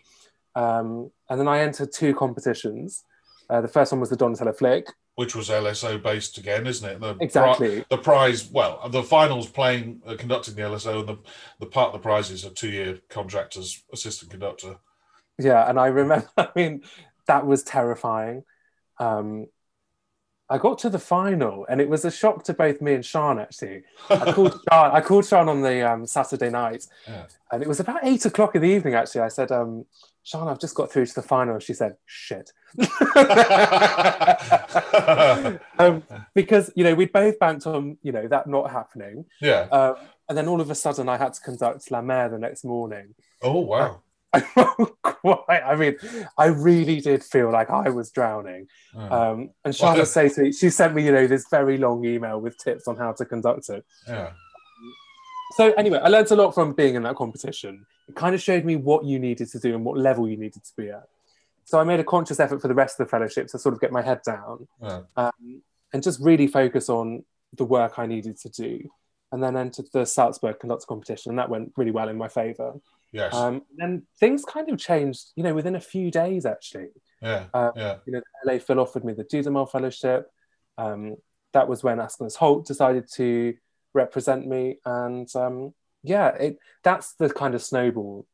[0.55, 3.05] Um, and then I entered two competitions.
[3.51, 4.87] Uh, the first one was the Donatella Flick.
[5.16, 7.01] Which was LSO based again, isn't it?
[7.01, 7.85] The pri- Exactly.
[7.90, 11.18] the prize, well, the finals playing, uh, conducting the LSO, and the,
[11.59, 14.77] the part of the prize is a two year contract as assistant conductor.
[15.38, 16.83] Yeah, and I remember, I mean,
[17.27, 18.44] that was terrifying.
[18.99, 19.46] Um,
[20.51, 23.39] I got to the final, and it was a shock to both me and Sian.
[23.39, 24.91] Actually, I called Sian.
[24.93, 27.27] I called Sian on the um, Saturday night, Yeah.
[27.53, 28.95] and it was about eight o'clock in the evening.
[28.95, 29.87] Actually, I said, um,
[30.25, 32.53] "Sian, I've just got through to the final." And she said, "Shit,"
[35.79, 36.03] um,
[36.35, 39.69] because you know we'd both banked on you know that not happening, yeah.
[39.71, 39.95] um,
[40.29, 43.15] and then all of a sudden I had to conduct La Mer the next morning.
[43.43, 44.01] Oh, wow.
[45.03, 45.62] Quite.
[45.64, 45.97] I mean,
[46.38, 48.69] I really did feel like I was drowning.
[48.95, 49.09] Yeah.
[49.09, 52.40] Um, and Charlotte say to me, she sent me, you know, this very long email
[52.40, 53.85] with tips on how to conduct it.
[54.09, 54.31] yeah.
[55.57, 57.85] So anyway, I learned a lot from being in that competition.
[58.09, 60.62] It kind of showed me what you needed to do and what level you needed
[60.64, 61.09] to be at.
[61.64, 63.81] So I made a conscious effort for the rest of the fellowship to sort of
[63.81, 65.01] get my head down Yeah.
[65.16, 65.62] um,
[65.93, 67.25] and just really focus on
[67.57, 68.90] the work I needed to do.
[69.33, 72.75] And then entered the Salzburg conductor competition, and that went really well in my favour.
[73.12, 73.35] Yes.
[73.35, 76.88] Um, and things kind of changed, you know, within a few days actually.
[77.20, 77.46] yeah.
[77.55, 77.96] um, yeah.
[78.07, 80.31] You know, LA Phil offered me the Dudamel Fellowship.
[80.79, 81.16] Um,
[81.53, 83.55] that was when Askonas Holt decided to
[83.92, 88.27] represent me, and um, yeah, it that's the kind of snowball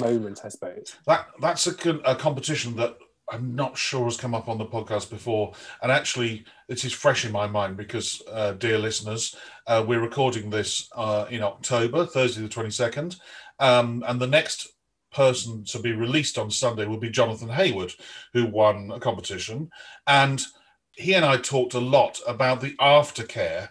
[0.00, 0.94] moment, I suppose.
[1.06, 2.96] That that's a, a competition that
[3.30, 7.24] I'm not sure has come up on the podcast before, and actually it is fresh
[7.24, 9.34] in my mind because, uh, dear listeners,
[9.66, 13.18] uh, we're recording this uh, in October, Thursday the 22nd,
[13.62, 14.68] um, and the next
[15.12, 17.94] person to be released on Sunday will be Jonathon Heyward,
[18.32, 19.70] who won a competition,
[20.06, 20.44] and
[20.92, 23.68] he and I talked a lot about the aftercare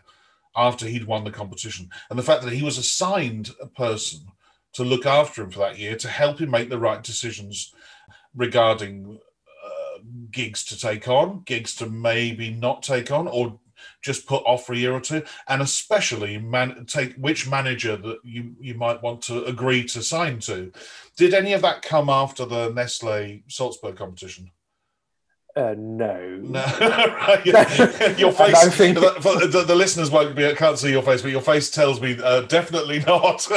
[0.56, 4.20] after he'd won the competition and the fact that he was assigned a person
[4.74, 7.74] to look after him for that year to help him make the right decisions
[8.36, 9.20] regarding
[9.66, 10.00] uh,
[10.32, 13.60] gigs to take on, gigs to maybe not take on, or
[14.02, 18.20] just put off for a year or two, and especially man- take which manager that
[18.24, 20.72] you you might want to agree to sign to.
[21.18, 24.52] Did any of that come after the Nestle Salzburg competition?
[25.56, 26.38] Uh, no.
[26.42, 27.46] No, right.
[28.18, 28.56] Your face.
[28.56, 32.00] I'm the, the, the listeners won't be can't see your face, but your face tells
[32.00, 33.52] me uh, definitely not.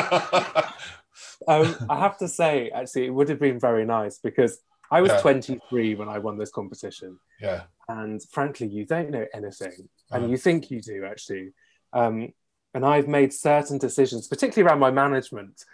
[1.47, 4.59] um, I have to say, actually, it would have been very nice because
[4.91, 5.21] I was Yeah.
[5.21, 7.19] 23 when I won this competition.
[7.41, 10.23] yeah, and frankly, you don't know anything, Uh-huh.
[10.23, 11.53] and you think you do actually.
[11.93, 12.33] Um,
[12.75, 15.65] and I've made certain decisions, particularly around my management,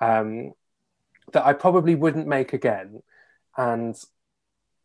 [0.00, 0.52] um,
[1.32, 3.02] that I probably wouldn't make again.
[3.56, 3.96] And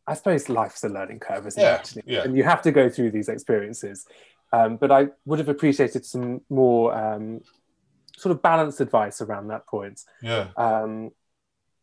[0.07, 1.79] I suppose life's a learning curve, isn't Yeah, it?
[1.79, 2.23] Actually, yeah.
[2.23, 4.05] and you have to go through these experiences.
[4.53, 7.41] Um, but I would have appreciated some more um,
[8.17, 10.01] sort of balanced advice around that point.
[10.21, 11.11] yeah, Um,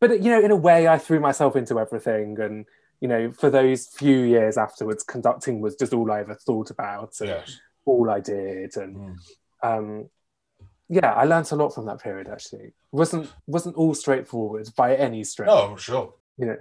[0.00, 2.64] but you know, in a way, I threw myself into everything, and
[3.02, 7.12] you know, for those few years afterwards, conducting was just all I ever thought about,
[7.20, 7.58] and yes.
[7.84, 9.16] all I did, and Mm.
[9.64, 10.10] um,
[10.88, 12.28] yeah, I learned a lot from that period.
[12.28, 15.48] Actually, it wasn't wasn't all straightforward by any stretch.
[15.48, 16.14] No, sure.
[16.38, 16.56] You know,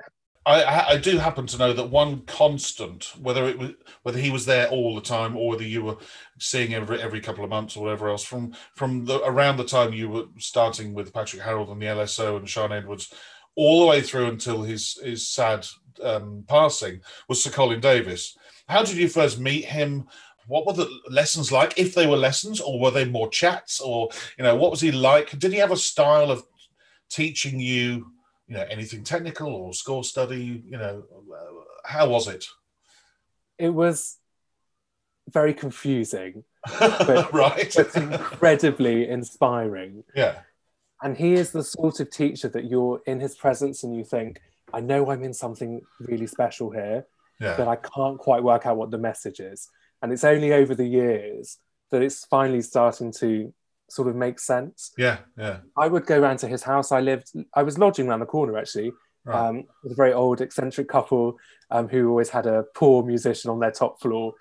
[0.48, 4.32] I, I I do happen to know that one constant, whether it was whether he
[4.32, 5.98] was there all the time or whether you were
[6.40, 9.94] seeing every every couple of months or whatever else, from from the around the time
[9.94, 13.14] you were starting with Patrick Harrild and the LSO and Sian Edwards,
[13.56, 15.68] all the way through until his his sad
[16.04, 18.38] um, passing, was Sir Colin Davis.
[18.68, 20.08] How did you first meet him?
[20.48, 24.10] What were the lessons like, if they were lessons, or were they more chats, or
[24.38, 25.38] you know, what was he like?
[25.38, 26.44] Did he have a style of
[27.10, 28.12] teaching you?
[28.48, 31.04] you know anything technical or score study you know
[31.86, 32.44] how was it
[33.58, 34.18] it was
[35.30, 36.44] very confusing,
[36.80, 40.04] but right but incredibly inspiring.
[40.16, 40.40] yeah
[41.02, 44.40] And he is the sort of teacher that you're in his presence and you think,
[44.74, 47.06] I know I'm in something really special here,
[47.40, 47.56] Yeah.
[47.58, 49.70] but I can't quite work out what the message is.
[50.02, 51.58] And it's only over the years
[51.92, 53.54] that it's finally starting to
[53.90, 54.92] sort of make sense.
[54.98, 55.18] yeah.
[55.38, 55.58] Yeah.
[55.78, 56.92] I would go round to his house.
[56.94, 58.94] I lived, I was lodging around the corner actually,
[59.26, 59.50] Right.
[59.50, 61.38] um, with a very old eccentric couple
[61.70, 64.34] um, who always had a poor musician on their top floor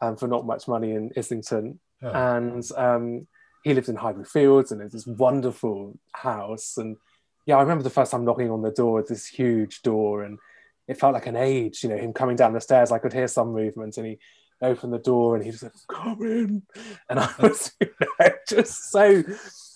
[0.00, 1.78] um, for not much money in Islington.
[2.02, 2.36] Yeah.
[2.36, 3.28] And um,
[3.62, 6.76] he lived in Highbury Fields and it was this wonderful house.
[6.78, 6.96] And
[7.46, 10.38] yeah, I remember the first time knocking on the door, this huge door, and
[10.88, 12.92] it felt like an age, you know, him coming down the stairs.
[12.92, 14.18] I could hear some movement and he
[14.60, 16.62] opened the door and he just said, Come in.
[17.08, 19.22] And I was you know, just so.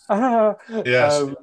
[0.08, 0.54] ah.
[0.84, 1.14] Yes.
[1.14, 1.36] Um,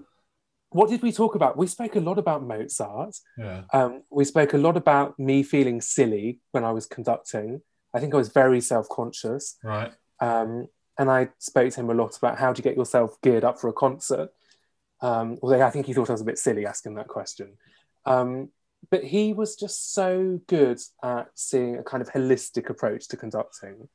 [0.69, 1.57] what did we talk about?
[1.57, 3.15] We spoke a lot about Mozart.
[3.37, 3.63] yeah.
[3.71, 7.61] Um, we spoke a lot about me feeling silly when I was conducting.
[7.93, 9.57] I think I was very self conscious.
[9.63, 9.93] Right.
[10.19, 13.59] Um, and I spoke to him a lot about how to get yourself geared up
[13.59, 14.29] for a concert.
[15.05, 17.57] Um, although I think he thought I was a bit silly asking that question.
[18.05, 18.49] Um,
[18.89, 23.87] but he was just so good at seeing a kind of holistic approach to conducting.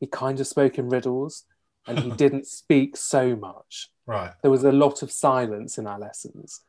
[0.00, 1.44] He kind of spoke in riddles
[1.86, 4.32] and he didn't speak so much Right.
[4.42, 6.62] there was a lot of silence in our lessons,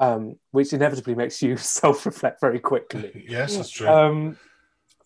[0.00, 3.26] um, which inevitably makes you self-reflect very quickly.
[3.28, 3.86] Yes, that's true.
[3.88, 4.38] Um,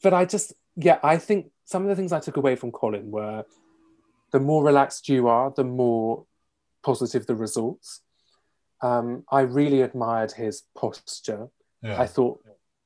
[0.03, 3.11] but I just, yeah, I think some of the things I took away from Colin
[3.11, 3.45] were
[4.31, 6.27] the more relaxed you are, the more
[6.83, 8.01] positive the results.
[8.85, 11.49] Um, I really admired his posture.
[11.83, 11.99] yeah.
[12.01, 12.41] I thought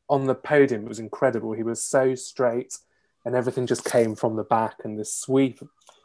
[0.08, 1.52] on the podium it was incredible.
[1.52, 2.78] He was so straight,
[3.24, 4.76] and everything just came from the back.
[4.84, 5.58] And the sweep,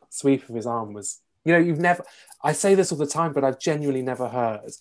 [0.09, 2.03] sweep of his arm was, you know, you've never.
[2.43, 4.71] I say this all the time, but I've genuinely never heard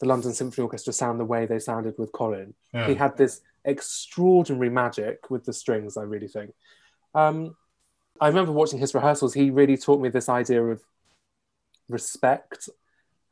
[0.00, 2.54] the London Symphony Orchestra sound the way they sounded with Colin.
[2.74, 2.88] yeah.
[2.88, 5.96] He had this extraordinary magic with the strings.
[5.96, 6.52] I really think.
[7.14, 7.56] Um,
[8.20, 9.32] I remember watching his rehearsals.
[9.34, 10.82] He really taught me this idea of
[11.88, 12.68] respect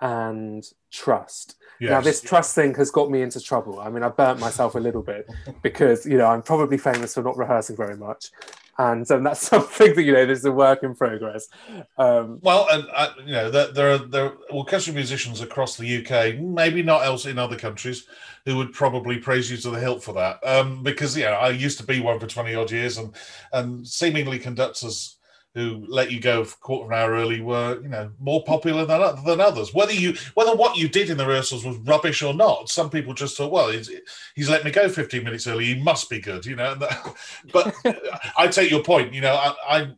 [0.04, 1.56] and trust.
[1.80, 1.90] yes.
[1.90, 3.80] Now, this trust thing has got me into trouble.
[3.80, 5.26] I mean, I burnt myself a little bit
[5.62, 8.30] because, you know, I'm probably famous for not rehearsing very much.
[8.76, 11.48] And um, that's something that, you know, this is a work in progress.
[11.96, 16.04] Um, Well, and uh, you know, there, there are there are orchestral musicians across the
[16.04, 18.06] UK, maybe not else in other countries,
[18.44, 20.38] who would probably praise you to the hilt for that.
[20.44, 23.14] Um, because you know, I used to be one for twenty odd years, and
[23.52, 25.16] and seemingly conductors
[25.54, 28.84] who let you go a quarter of an hour early were you know more popular
[28.84, 29.72] than than others.
[29.72, 33.14] Whether you whether what you did in the rehearsals was rubbish or not, some people
[33.14, 33.90] just thought, well, he's,
[34.34, 36.74] he's let me go fifteen minutes early, he must be good, you know.
[36.74, 37.14] that-
[37.52, 37.74] But
[38.36, 39.14] I take your point.
[39.14, 39.54] You know, I.
[39.68, 39.92] I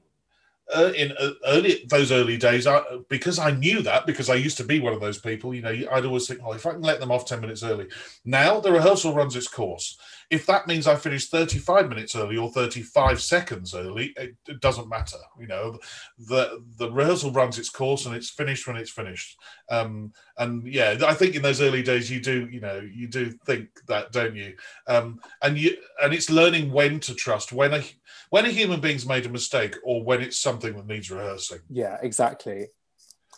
[0.75, 4.57] uh, in uh, early those early days, I, because I knew that because I used
[4.57, 5.55] to be one of those people.
[5.55, 7.87] You know, I'd always think, "Oh, if I can let them off ten minutes early."
[8.25, 9.97] Now the rehearsal runs its course.
[10.31, 14.89] If that means I finish thirty-five minutes early or thirty-five seconds early, it, it doesn't
[14.89, 15.19] matter.
[15.39, 15.79] You know,
[16.19, 19.39] the the rehearsal runs its course and it's finished when it's finished.
[19.71, 23.31] Um, and yeah, I think in those early days, you do, you know, you do
[23.47, 24.55] think that, don't you?
[24.87, 27.83] Um, and you and it's learning when to trust when a
[28.31, 31.61] when a human being's made a mistake or when it's something that needs rehearsing.
[31.71, 32.67] yeah, exactly.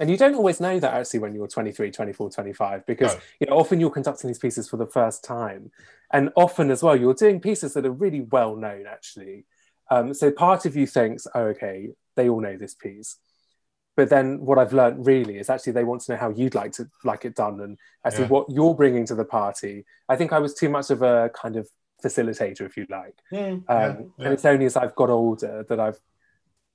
[0.01, 3.20] And you don't always know that actually when you're 23, 24, 25, because No.
[3.40, 5.72] you know often you're conducting these pieces for the first time,
[6.12, 9.44] and often as well you're doing pieces that are really well known actually.
[9.90, 13.16] Um, so part of you thinks, oh, okay, they all know this piece,
[13.96, 16.72] but then what I've learned really is actually they want to know how you'd like
[16.72, 18.28] to like it done and actually Yeah.
[18.30, 19.84] what you're bringing to the party.
[20.08, 21.68] I think I was too much of a kind of
[22.04, 23.16] facilitator, if you like.
[23.32, 25.98] Um, yeah, And it's only as I've got older that I've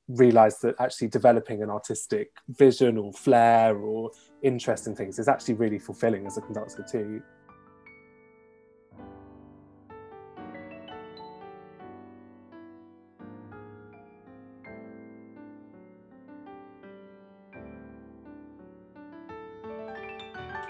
[0.09, 5.53] realized that actually developing an artistic vision or flair or interest in things is actually
[5.53, 7.21] really fulfilling as a conductor too.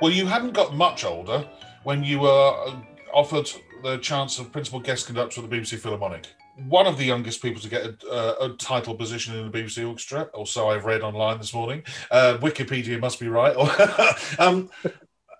[0.03, 1.47] Well, you hadn't got much older
[1.83, 2.75] when you were uh,
[3.13, 3.49] offered
[3.83, 6.27] the chance of principal guest conductor of the BBC Philharmonic.
[6.67, 9.87] One of the youngest people to get a, uh, a title position in the BBC
[9.87, 11.83] Orchestra, or so I've read online this morning.
[12.11, 13.55] Uh, Wikipedia must be right.
[14.39, 14.69] um,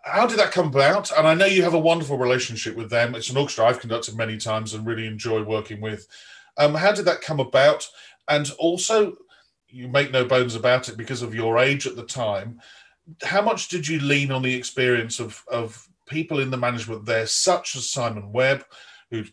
[0.06, 1.12] how did that come about?
[1.17, 3.15] And I know you have a wonderful relationship with them.
[3.15, 6.08] It's an orchestra I've conducted many times and really enjoy working with.
[6.58, 7.86] Um, how did that come about?
[8.30, 9.17] And also,
[9.67, 12.62] you make no bones about it because of your age at the time.
[13.22, 17.26] How much did you lean on the experience of, of people in the management there,
[17.26, 18.66] such as Simon Webb,
[19.12, 19.24] who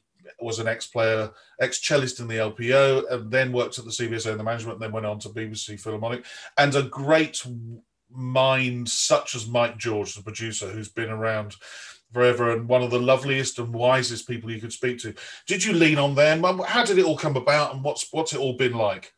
[0.40, 1.30] was an ex-player,
[1.60, 4.92] ex-cellist in the LPO, and then worked at the CBSO in the management, and then
[4.92, 6.24] went on to BBC Philharmonic,
[6.58, 7.44] and a great
[8.10, 11.56] mind such as Mike George, the producer, who's been around
[12.12, 15.14] forever and one of the loveliest and wisest people you could speak to.
[15.46, 16.42] Did you lean on them?
[16.66, 19.12] How did it all come about, and what's what's it all been like?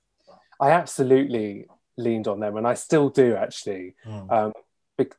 [0.61, 3.95] I absolutely leaned on them, and I still do actually.
[4.05, 4.31] Hmm.
[4.31, 4.53] Um,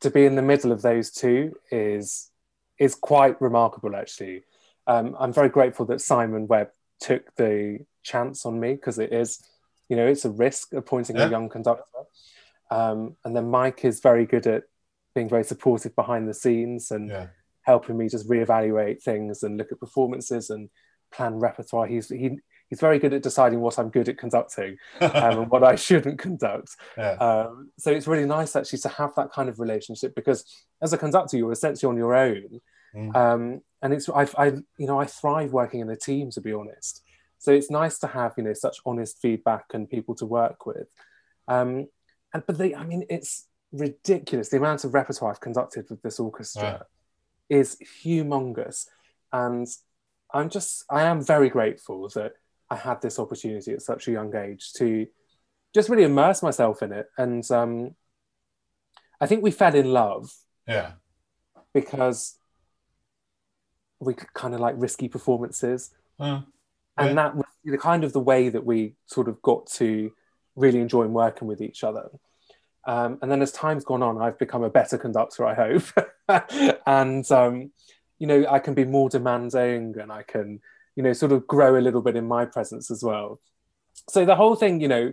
[0.00, 2.30] to be in the middle of those two is
[2.78, 4.42] is quite remarkable actually
[4.86, 6.68] um, i'm very grateful that simon webb
[7.00, 9.42] took the chance on me because it is
[9.88, 11.26] you know it's a risk appointing yeah.
[11.26, 11.84] a young conductor
[12.70, 14.64] um, and then mike is very good at
[15.14, 17.26] being very supportive behind the scenes and yeah.
[17.62, 20.68] helping me just reevaluate things and look at performances and
[21.12, 22.38] plan repertoire he's he
[22.70, 26.18] he's very good at deciding what I'm good at conducting um, and what I shouldn't
[26.18, 26.76] conduct.
[26.96, 27.12] Yeah.
[27.12, 30.44] Um, so it's really nice actually to have that kind of relationship because
[30.82, 32.60] as a conductor, you're essentially on your own.
[32.94, 33.16] Mm.
[33.16, 34.46] Um, and it's I, I
[34.78, 37.02] you know I thrive working in a team to be honest.
[37.38, 40.88] So it's nice to have you know such honest feedback and people to work with.
[41.48, 41.88] Um,
[42.32, 46.20] and but they, I mean, it's ridiculous the amount of repertoire I've conducted with this
[46.20, 46.86] orchestra
[47.50, 47.58] yeah.
[47.58, 48.86] is humongous,
[49.32, 49.66] and
[50.32, 52.32] I'm just I am very grateful that
[52.70, 55.06] I had this opportunity at such a young age to
[55.74, 57.06] just really immerse myself in it.
[57.18, 57.94] And um,
[59.20, 60.32] I think we fell in love.
[60.66, 60.92] Yeah.
[61.72, 62.38] Because
[64.00, 65.90] we kind of like risky performances.
[66.18, 66.42] Uh,
[66.98, 67.06] yeah.
[67.06, 70.12] And that was the kind of the way that we sort of got to
[70.54, 72.08] really enjoy working with each other.
[72.86, 76.80] Um, and then as time's gone on, I've become a better conductor, I hope.
[76.86, 77.72] and, um,
[78.18, 80.60] you know, I can be more demanding and I can
[80.96, 83.40] you know, sort of grow a little bit in my presence as well.
[84.08, 85.12] So the whole thing, you know,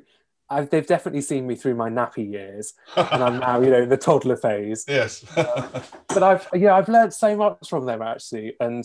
[0.50, 3.90] I've, they've definitely seen me through my nappy years, and I'm now, you know, in
[3.90, 4.84] the toddler phase.
[4.88, 5.26] Yes.
[5.38, 8.84] uh, but I've, yeah, I've learned so much from them actually, and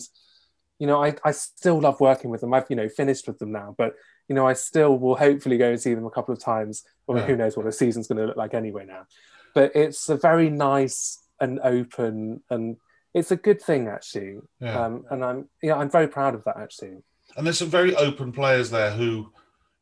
[0.79, 2.53] you know, I, I still love working with them.
[2.53, 3.95] I've, you know, finished with them now, but
[4.29, 6.83] you know, I still will hopefully go and see them a couple of times.
[7.05, 7.25] Well, yeah.
[7.25, 9.05] who knows what the season's going to look like anyway now.
[9.53, 12.77] But it's a very nice and open and
[13.17, 14.79] it's a good thing actually, yeah.
[14.79, 16.97] um, and I'm yeah I'm very proud of that actually.
[17.35, 19.31] And there's some very open players there who,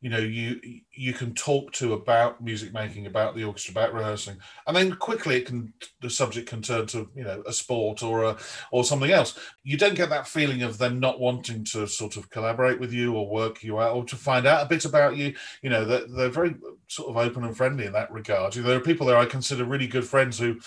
[0.00, 0.58] you know, you
[0.92, 5.36] you can talk to about music making, about the orchestra, about rehearsing, and then quickly
[5.36, 8.38] it can the subject can turn to you know a sport or a
[8.72, 9.38] or something else.
[9.62, 13.14] You don't get that feeling of them not wanting to sort of collaborate with you
[13.14, 15.34] or work you out or to find out a bit about you.
[15.60, 16.54] You know, they're, they're very
[16.88, 18.56] sort of open and friendly in that regard.
[18.56, 20.58] You know, there are people there I consider really good friends who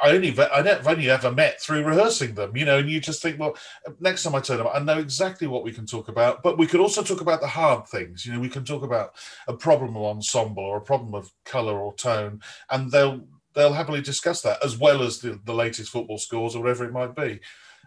[0.00, 3.40] I only I've only ever met through rehearsing them, you know, and you just think,
[3.40, 3.56] well,
[3.98, 6.68] next time I turn up, I know exactly what we can talk about, but we
[6.68, 8.24] could also talk about the hard things.
[8.24, 9.14] You know, we can talk about
[9.48, 12.40] a problem of ensemble or a problem of color or tone,
[12.70, 16.62] and they'll they'll happily discuss that as well as the, the latest football scores or
[16.62, 17.40] whatever it might be.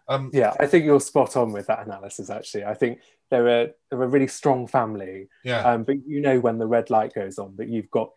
[0.08, 2.30] Um, yeah, I think you're spot on with that analysis.
[2.30, 5.30] Actually, I think they're a they're a really strong family.
[5.46, 5.62] Yeah.
[5.62, 8.12] Um, but you know when the red light goes on that you've got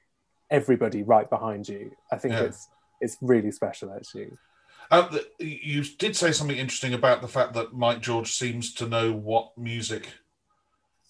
[0.51, 1.93] everybody right behind you.
[2.11, 2.43] I think yeah.
[2.43, 2.69] it's
[3.01, 4.31] it's really special actually.
[4.91, 9.13] Uh, you did say something interesting about the fact that Mike George seems to know
[9.13, 10.09] what music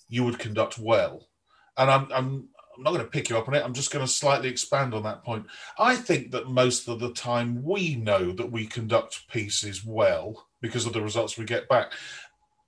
[0.09, 1.29] you would conduct well,
[1.77, 2.48] and I'm I'm
[2.79, 3.64] I'm not going to pick you up on it.
[3.64, 5.46] I'm just going to slightly expand on that point.
[5.81, 10.87] I think that most of the time we know that we conduct pieces well because
[10.87, 11.92] of the results we get back.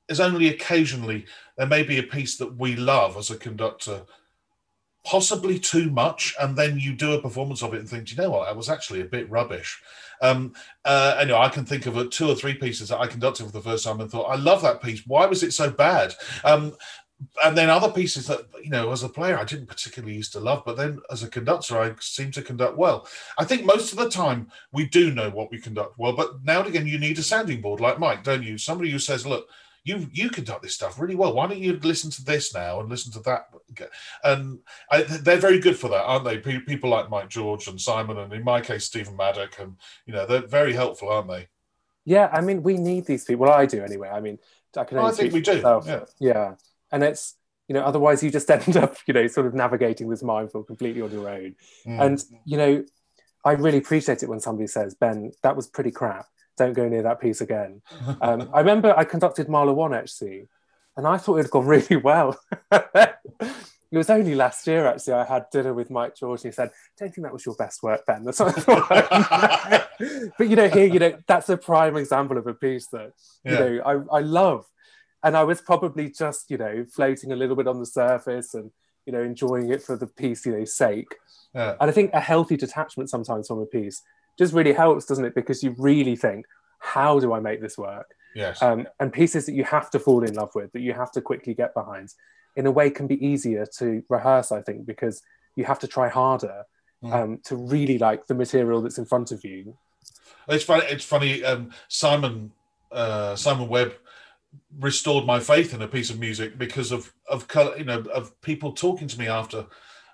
[0.09, 4.03] There's only occasionally there may be a piece that we love as a conductor
[5.05, 8.31] possibly too much, and then you do a performance of it and think, you know
[8.31, 9.81] what, that was actually a bit rubbish.
[10.23, 13.47] Um, uh, anyway, I can think of a, two or three pieces that I conducted
[13.47, 15.07] for the first time and thought, I love that piece.
[15.07, 16.15] Why was it so bad?
[16.45, 16.75] Um,
[17.45, 20.41] and then other pieces that you know as a player i didn't particularly used to
[20.41, 23.07] love but then as a conductor i seem to conduct well
[23.39, 26.61] i think most of the time we do know what we conduct well but now
[26.61, 29.47] and again you need a sounding board like mike don't you somebody who says look
[29.85, 31.35] you you conduct this stuff really well.
[31.35, 33.47] Why don't you listen to this now and listen to that?
[34.23, 34.59] And
[34.91, 36.39] I, they're very good for that, aren't they?
[36.39, 40.27] People like Mike George and Simon, and in my case, Stephen Maddock, and you know
[40.27, 41.49] they're very helpful, aren't they?
[42.05, 43.47] Yeah, I mean, we need these people.
[43.47, 44.09] Well, I do anyway.
[44.09, 44.39] I mean,
[44.77, 44.99] I can.
[44.99, 45.61] Only I think we do.
[45.87, 46.05] Yeah.
[46.19, 46.55] yeah,
[46.93, 47.37] and it's
[47.69, 51.01] you know otherwise you just end up you know sort of navigating this minefield completely
[51.03, 51.55] on your own.
[51.87, 52.05] Mm.
[52.05, 52.85] And you know,
[53.45, 56.27] I really appreciate it when somebody says, "Ben, that was pretty crap."
[56.61, 57.83] Don't go near that piece again.
[58.23, 60.49] Um, I remember I conducted Mahler One actually,
[60.97, 62.39] and I thought it had gone really well.
[62.71, 63.17] it
[63.93, 65.15] was only last year actually.
[65.15, 67.83] I had dinner with Mike George, and he said, "Don't think that was your best
[67.83, 69.87] work, Ben." That's what I
[70.37, 73.13] but you know, here, you know, that's a prime example of a piece that
[73.45, 73.59] you yeah.
[73.59, 74.67] know I, I love,
[75.23, 78.71] and I was probably just you know floating a little bit on the surface and
[79.07, 81.15] you know enjoying it for the piece, you know, sake.
[81.55, 81.77] Yeah.
[81.81, 84.03] And I think a healthy detachment sometimes from a piece
[84.39, 85.35] just really helps, doesn't it?
[85.35, 86.47] Because you really think,
[86.79, 88.15] how do I make this work?
[88.35, 88.63] Yes.
[88.63, 91.21] Um, and pieces that you have to fall in love with, that you have to
[91.21, 92.15] quickly get behind,
[92.57, 95.23] in a way can be easier to rehearse, I think, because
[95.57, 96.65] you have to try harder
[97.03, 97.13] mm.
[97.13, 99.77] um, to really like the material that's in front of you.
[100.49, 100.85] It's funny.
[100.89, 101.45] It's funny.
[101.45, 102.53] Um, Simon
[102.91, 103.95] uh, Simon Webb
[104.81, 107.47] restored my faith in a piece of music because of of
[107.79, 109.67] you know of people talking to me after.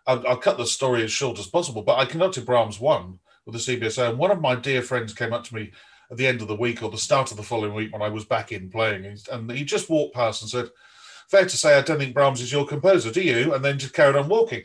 [0.07, 3.55] I'll, I'll cut the story as short as possible, but I conducted Brahms one with
[3.55, 4.11] the CBSO.
[4.11, 5.71] And one of my dear friends came up to me
[6.11, 8.09] at the end of the week or the start of the following week when I
[8.09, 10.69] was back in playing, and he just walked past and said,
[11.29, 13.95] "Fair to say, I don't think Brahms is your composer, do you?" And then just
[13.95, 14.63] carried on walking.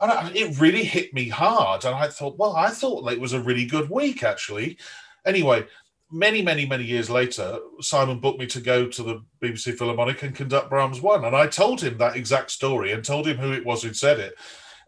[0.00, 1.84] And it really hit me hard.
[1.84, 4.78] And I thought, well, I thought it was a really good week, actually.
[5.26, 5.66] Anyway,
[6.12, 10.36] many, many, many years later, Simon booked me to go to the BBC Philharmonic and
[10.36, 11.24] conduct Brahms 1.
[11.24, 14.20] And I told him that exact story and told him who it was who'd said
[14.20, 14.36] it.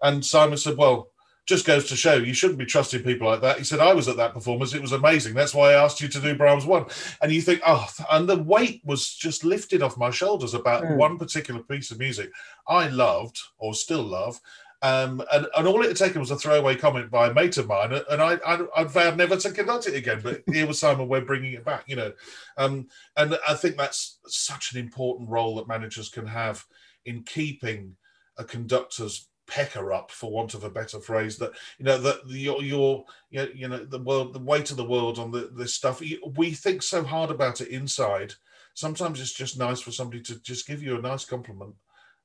[0.00, 1.08] And Simon said, well,
[1.50, 3.58] just goes to show you shouldn't be trusting people like that.
[3.58, 4.72] He said, I was at that performance.
[4.72, 5.34] It was amazing.
[5.34, 6.86] That's why I asked you to do Brahms 1.
[7.20, 10.96] And you think, oh, and the weight was just lifted off my shoulders about mm.
[10.96, 12.30] one particular piece of music
[12.66, 14.40] I loved or still love
[14.82, 17.66] um, and, and all it had taken was a throwaway comment by a mate of
[17.66, 20.20] mine, and I, I, I'd vowed never to conduct it again.
[20.22, 22.12] But here was Simon Webb bringing it back, you know.
[22.56, 26.64] Um, and I think that's such an important role that managers can have
[27.04, 27.96] in keeping
[28.38, 31.36] a conductor's pecker up, for want of a better phrase.
[31.38, 35.18] That you know that your your you know the world, the weight of the world
[35.18, 36.00] on the this stuff.
[36.36, 38.34] We think so hard about it inside.
[38.74, 41.74] Sometimes it's just nice for somebody to just give you a nice compliment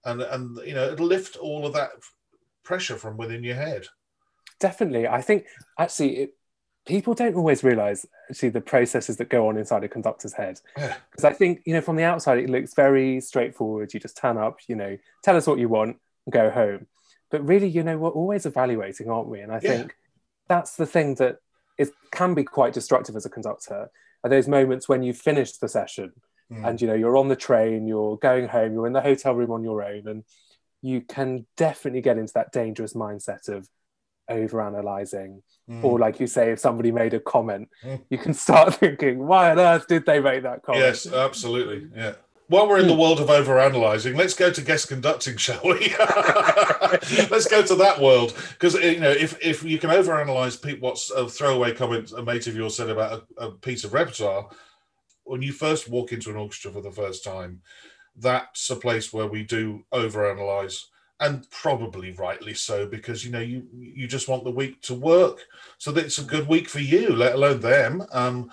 [0.05, 1.91] and and you know it'll lift all of that
[2.63, 3.87] pressure from within your head.
[4.59, 5.07] Definitely.
[5.07, 5.45] I think
[5.77, 6.35] actually it,
[6.85, 10.59] people don't always realize actually the processes that go on inside a conductor's head.
[10.75, 11.29] Because yeah.
[11.29, 13.93] I think, you know, from the outside, it looks very straightforward.
[13.93, 16.87] You just turn up, you know, tell us what you want and go home.
[17.31, 19.41] But really, you know, we're always evaluating, aren't we?
[19.41, 19.69] And I yeah.
[19.69, 19.95] think
[20.47, 21.37] that's the thing that
[21.77, 23.89] it can be quite destructive as a conductor.
[24.23, 26.13] Are those moments when you've finished the session
[26.51, 26.67] mm.
[26.67, 29.51] and, you know, you're on the train, you're going home, you're in the hotel room
[29.51, 30.23] on your own and
[30.81, 33.67] you can definitely get into that dangerous mindset of
[34.29, 35.83] over analyzing mm.
[35.83, 38.01] or like you say if somebody made a comment mm.
[38.09, 42.13] you can start thinking why on earth did they make that comment yes absolutely yeah
[42.47, 42.99] while we're in the hmm.
[42.99, 45.93] world of over analyzing let's go to guest conducting shall we?
[47.29, 48.35] Let's go to that world.
[48.51, 52.47] Because you know if if you can over analyze what's a throwaway comment a mate
[52.47, 54.49] of yours said about a, a piece of repertoire
[55.23, 57.61] when you first walk into an orchestra for the first time
[58.17, 60.85] that's a place where we do overanalyze
[61.19, 65.39] and probably rightly so because you know you you just want the week to work.
[65.77, 68.05] So that it's a good week for you let alone them.
[68.11, 68.51] Um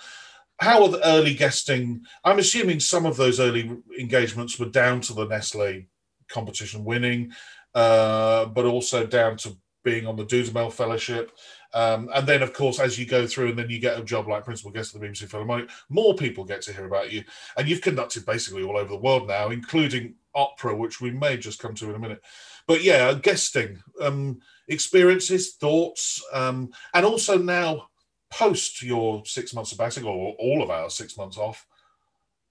[0.62, 5.12] how are the early guesting i'm assuming some of those early engagements were down to
[5.12, 5.82] the nestle
[6.28, 7.30] competition winning
[7.74, 11.32] uh but also down to being on the Dudamel Fellowship.
[11.74, 14.28] Um, and then, of course, as you go through and then you get a job
[14.28, 17.24] like principal guest of the BBC Philharmonic, more people get to hear about you.
[17.56, 21.58] And you've conducted basically all over the world now, including opera, which we may just
[21.58, 22.22] come to in a minute.
[22.66, 27.88] But yeah, guesting, um, experiences, thoughts, um, and also now
[28.32, 31.66] post your six months of sabbatical or all of our six months off,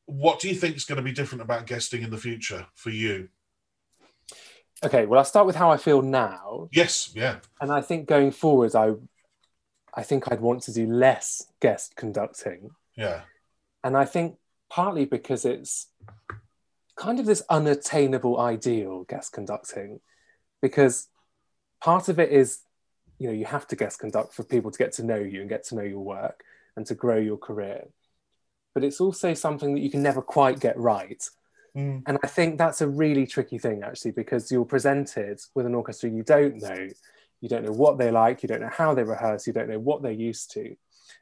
[0.05, 2.91] what do you think is going to be different about guesting in the future for
[2.91, 3.29] you?
[4.84, 6.69] Okay, well, I'll start with how I feel now.
[6.71, 7.38] Yes, yeah.
[7.59, 8.93] And I think going forward, I,
[9.93, 12.71] I think I'd want to do less guest conducting.
[12.95, 13.21] Yeah.
[13.84, 14.38] And I think
[14.69, 15.88] partly because it's
[16.95, 19.99] kind of this unattainable ideal, guest conducting,
[20.61, 21.07] because
[21.82, 22.59] part of it is,
[23.22, 25.49] you know, you have to guest conduct for people to get to know you and
[25.49, 26.43] get to know your work
[26.76, 27.88] and to grow your career.
[28.74, 31.22] But it's also something that you can never quite get right
[31.76, 32.03] Mm.
[32.05, 36.09] And I think that's a really tricky thing, actually, because you're presented with an orchestra
[36.09, 36.88] you don't know.
[37.39, 39.80] You don't know what they like, you don't know how they rehearse, you don't know
[39.80, 40.76] what they're used to.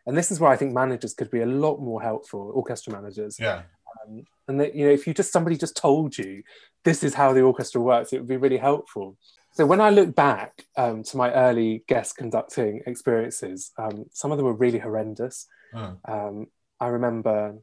[0.06, 3.38] And this is where I think managers could be a lot more helpful, orchestra managers.
[3.39, 3.62] Yeah.
[4.06, 6.43] Um, and that, you know, if you just somebody just told you
[6.84, 9.18] this is how the orchestra works, it would be really helpful.
[9.60, 14.38] So when I look back um, to my early guest conducting experiences, um, some of
[14.38, 15.47] them were really horrendous.
[15.76, 16.47] Oh.
[16.80, 17.57] I remember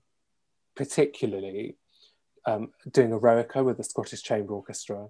[0.74, 1.78] particularly
[2.44, 5.06] um, doing Eroica with the Scottish Chamber Orchestra.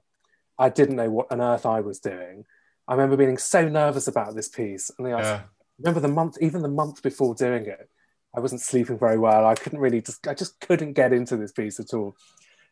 [0.60, 2.44] I didn't know what on earth I was doing.
[2.86, 5.42] I remember being so nervous about this piece, and I yeah.
[5.80, 7.90] remember the month, even the month before doing it,
[8.32, 9.44] I wasn't sleeping very well.
[9.44, 12.14] I couldn't really just, I just couldn't get into this piece at all,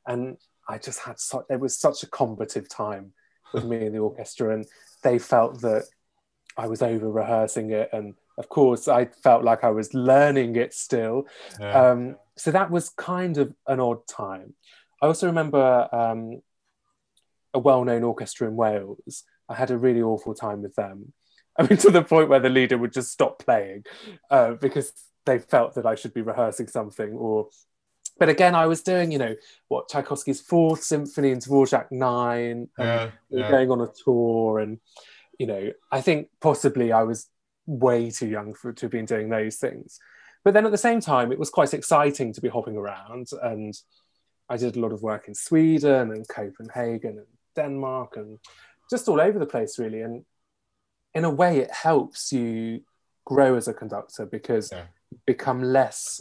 [0.07, 0.37] and
[0.69, 3.13] I just had such, it was such a combative time
[3.55, 4.67] with me and the orchestra, and
[5.03, 5.85] they felt that
[6.57, 10.75] I was over rehearsing it, and of course I felt like I was learning it
[10.75, 11.27] still.
[11.61, 11.91] Yeah.
[11.91, 14.55] Um, so that was kind of an odd time.
[15.01, 16.41] I also remember um,
[17.53, 19.25] a well-known orchestra in Wales.
[19.49, 21.13] I had a really awful time with them.
[21.59, 23.85] I mean, to the point where the leader would just stop playing
[24.31, 24.93] uh, because
[25.25, 27.13] they felt that I should be rehearsing something.
[27.13, 27.49] Or,
[28.19, 29.35] but again, I was doing, you know,
[29.69, 33.51] what Tchaikovsky's Fourth Symphony and Dvorak Nine, and yeah, yeah.
[33.51, 34.79] going on a tour, and
[35.39, 37.29] you know, I think possibly I was
[37.67, 39.99] way too young for to have been doing those things.
[40.45, 43.29] But then at the same time, it was quite exciting to be hopping around.
[43.43, 43.75] And
[44.49, 48.39] I did a lot of work in Sweden and Copenhagen and Denmark and
[48.91, 50.03] just all over the place, really.
[50.03, 50.25] And
[51.15, 52.83] in a way, it helps you
[53.25, 54.85] grow as a conductor because Yeah.
[55.11, 56.21] you become less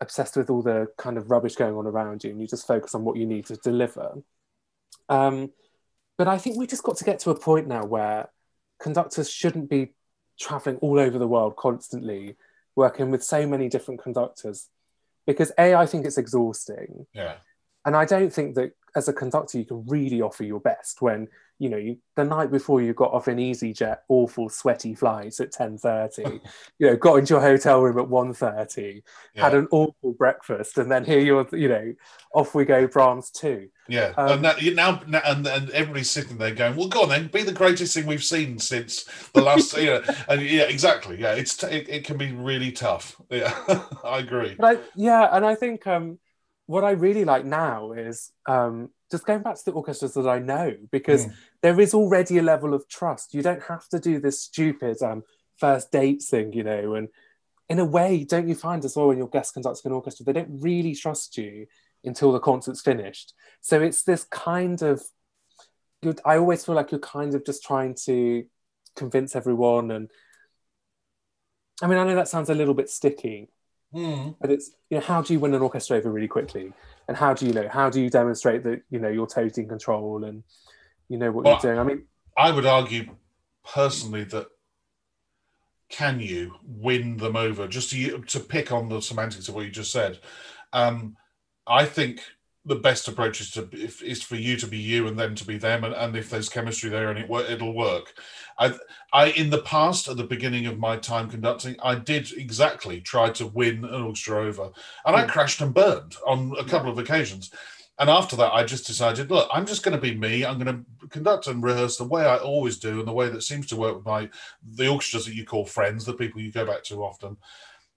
[0.00, 2.94] obsessed with all the kind of rubbish going on around you and you just focus
[2.94, 4.22] on what you need to deliver.
[5.08, 5.50] Um,
[6.16, 8.28] but I think we just got to get to a point now where
[8.80, 9.94] conductors shouldn't be
[10.38, 12.36] traveling all over the world constantly,
[12.76, 14.68] working with so many different conductors.
[15.26, 17.06] Because A, I think it's exhausting.
[17.12, 17.34] Yeah.
[17.84, 21.28] And I don't think that as a conductor you can really offer your best when
[21.58, 25.52] you know you the night before you got off an EasyJet awful sweaty flight at
[25.52, 26.40] 10:30
[26.78, 29.02] you know got into your hotel room at 1:30
[29.34, 29.44] Yeah.
[29.44, 31.92] had an awful breakfast and then here you're you know
[32.34, 36.10] off we go Brahms 2 Yeah, Um, and that, you now, now and, and everybody's
[36.10, 39.40] sitting there going, "Well, go on then, be the greatest thing we've seen since the
[39.40, 41.18] last." you know, and yeah, exactly.
[41.20, 43.16] Yeah, it's t- it, it can be really tough.
[43.30, 43.54] Yeah,
[44.04, 44.54] I agree.
[44.58, 46.18] but I yeah and I think um
[46.68, 50.38] what I really like now is um just going back to the orchestras that I
[50.38, 51.32] know because Mm.
[51.62, 55.24] there is already a level of trust you don't have to do this stupid um
[55.56, 57.08] first date thing you know and
[57.70, 60.32] in a way don't you find as well when you're guest conducts an orchestra they
[60.38, 61.66] don't really trust you
[62.04, 65.02] until the concert's finished so it's this kind of
[66.24, 68.44] I always feel like you're kind of just trying to
[68.94, 70.10] convince everyone and
[71.82, 73.48] I mean I know that sounds a little bit sticky
[73.94, 74.36] Mm.
[74.38, 76.74] but it's you know how do you win an orchestra over really quickly
[77.08, 79.68] and how do you know how do you demonstrate that you know you're totally in
[79.68, 80.42] control and
[81.08, 82.02] you know what Well, you're doing i mean
[82.36, 83.16] I would argue
[83.64, 84.46] personally that
[85.88, 87.66] can you win them over?
[87.66, 90.18] Just to to pick on the semantics of what you just said,
[90.72, 91.16] um,
[91.66, 92.20] I think
[92.68, 95.44] the best approach is to if, is for you to be you and them to
[95.46, 98.14] be them, and, and if there's chemistry there and it it'll work.
[98.58, 98.74] I
[99.12, 103.30] I in the past at the beginning of my time conducting, I did exactly try
[103.30, 104.70] to win an orchestra over,
[105.06, 105.28] and I Mm.
[105.28, 107.50] crashed and burned on a couple of occasions.
[108.00, 110.44] And after that, I just decided, look, I'm just going to be me.
[110.44, 113.42] I'm going to conduct and rehearse the way I always do, and the way that
[113.42, 114.28] seems to work with my
[114.62, 117.36] the orchestras that you call friends, the people you go back to often.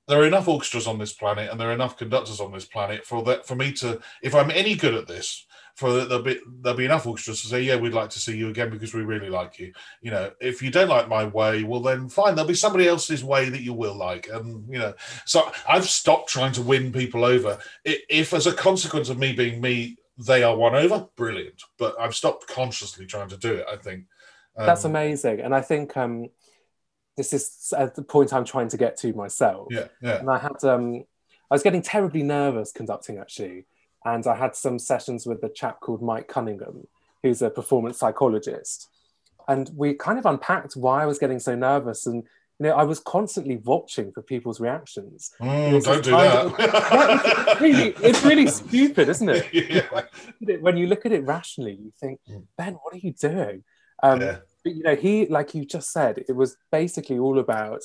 [0.08, 3.06] There are enough orchestras on this planet, and there are enough conductors on this planet
[3.06, 5.45] for that for me to, if I'm any good at this,
[5.76, 8.36] for that there'll be there'll be enough orchestras to say, yeah, we'd like to see
[8.36, 9.72] you again because we really like you.
[10.02, 13.24] You know, if you don't like my way, well then fine, there'll be somebody else's
[13.24, 14.93] way that you will like, and you know,
[15.26, 17.58] so I've stopped trying to win people over.
[17.86, 21.62] If as a consequence of me being me, they are won over, brilliant.
[21.78, 23.66] But I've stopped consciously trying to do it.
[23.72, 24.06] I think
[24.58, 26.30] that's Um, amazing and i think um
[27.18, 30.20] this is at the point i'm trying to get to myself Yeah, yeah.
[30.20, 31.03] and i had um
[31.49, 33.66] i was getting terribly nervous conducting actually
[34.05, 36.88] and i had some sessions with a chap called mike cunningham
[37.24, 38.88] who's a performance psychologist
[39.47, 42.24] and we kind of unpacked why i was getting so nervous and
[42.59, 46.55] you know i was constantly watching for people's reactions Mm, don't do that.
[47.49, 49.47] it's really, it's really stupid, isn't it?
[50.45, 50.57] yeah.
[50.59, 52.43] When you look at it rationally, you think, Mm.
[52.57, 53.64] Ben, what are you doing?
[54.03, 54.38] Um, Yeah.
[54.64, 57.82] But you know, he, like you just said, it was basically all about,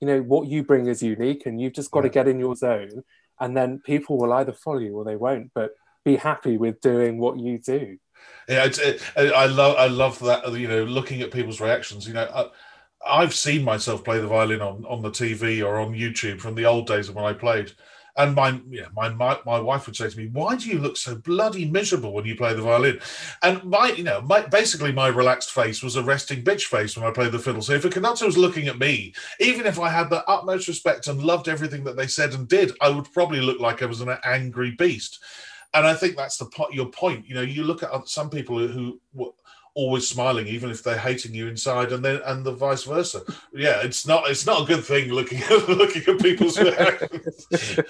[0.00, 2.54] you know, what you bring is unique, and you've just got to get in your
[2.54, 3.02] zone,
[3.40, 5.50] and then people will either follow you or they won't.
[5.54, 5.72] But
[6.04, 7.98] be happy with doing what you do.
[8.48, 10.52] Yeah, it's, it, I love I love that.
[10.52, 12.06] You know, looking at people's reactions.
[12.06, 15.92] You know, I, I've seen myself play the violin on on the TV or on
[15.92, 17.72] YouTube from the old days of when I played.
[18.18, 20.96] And my yeah, my, my my wife would say to me, "Why do you look
[20.96, 22.98] so bloody miserable when you play the violin?"
[23.42, 27.06] And my you know my basically my relaxed face was a resting bitch face when
[27.06, 27.62] I played the fiddle.
[27.62, 31.06] So if a conductor was looking at me, even if I had the utmost respect
[31.06, 34.00] and loved everything that they said and did, I would probably look like I was
[34.00, 35.22] an angry beast.
[35.72, 37.28] And I think that's the your point.
[37.28, 39.30] You know, you look at some people who were
[39.78, 43.22] always smiling, even if they're hating you inside, and then and the vice versa.
[43.54, 47.46] Yeah, it's not it's not a good thing looking at looking at people's reactions.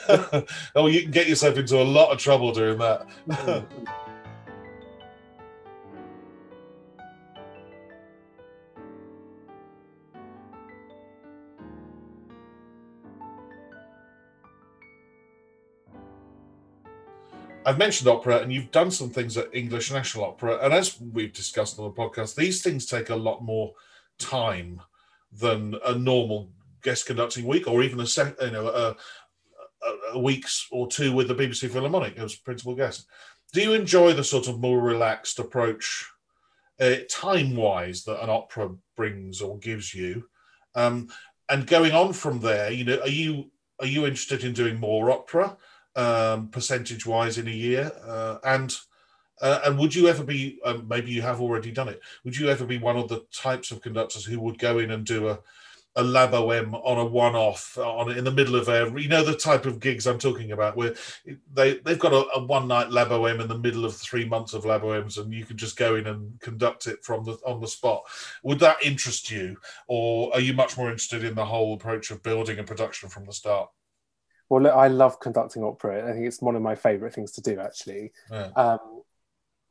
[0.76, 3.06] oh, you can get yourself into a lot of trouble doing that.
[3.26, 3.64] Mm.
[17.68, 21.34] I've mentioned opera, and you've done some things at English National Opera, and as we've
[21.34, 23.74] discussed on the podcast, these things take a lot more
[24.18, 24.80] time
[25.30, 26.48] than a normal
[26.82, 28.96] guest conducting week, or even a se- you know a,
[29.86, 33.06] a, a week's or two with the BBC Philharmonic as principal guest.
[33.52, 36.10] Do you enjoy the sort of more relaxed approach,
[36.80, 40.26] uh, time-wise, that an opera brings or gives you?
[40.74, 41.08] Um,
[41.50, 45.10] and going on from there, you know, are you are you interested in doing more
[45.10, 45.54] opera?
[45.98, 47.92] Um, percentage wise in a year?
[48.06, 48.76] Uh, and
[49.40, 50.58] uh, and would you ever be?
[50.64, 52.00] Um, maybe you have already done it.
[52.24, 55.04] Would you ever be one of the types of conductors who would go in and
[55.04, 55.38] do a
[55.96, 59.34] a La Boheme on a one-off on in the middle of a you know the
[59.34, 60.94] type of gigs I'm talking about where
[61.52, 64.64] they they've got a, a one-night La Boheme in the middle of three months of
[64.64, 67.66] La Bohemes and you can just go in and conduct it from the on the
[67.66, 68.02] spot.
[68.44, 69.56] Would that interest you,
[69.88, 73.24] or are you much more interested in the whole approach of building a production from
[73.26, 73.68] the start?
[74.48, 76.08] Well, look, I love conducting opera.
[76.08, 78.12] I think it's one of my favourite things to do, actually.
[78.30, 78.50] Yeah.
[78.56, 79.02] Um,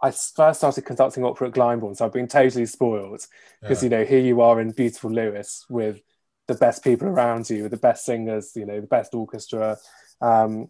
[0.01, 3.25] I first started conducting opera at Glyndebourne, so I've been totally spoiled
[3.61, 3.85] because yeah.
[3.85, 6.01] you know here you are in beautiful Lewes with
[6.47, 9.77] the best people around you, the best singers, you know, the best orchestra.
[10.21, 10.69] Um,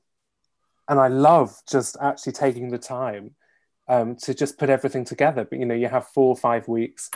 [0.87, 3.35] and I love just actually taking the time
[3.87, 5.45] um, to just put everything together.
[5.45, 7.09] But, you know, you have four or five weeks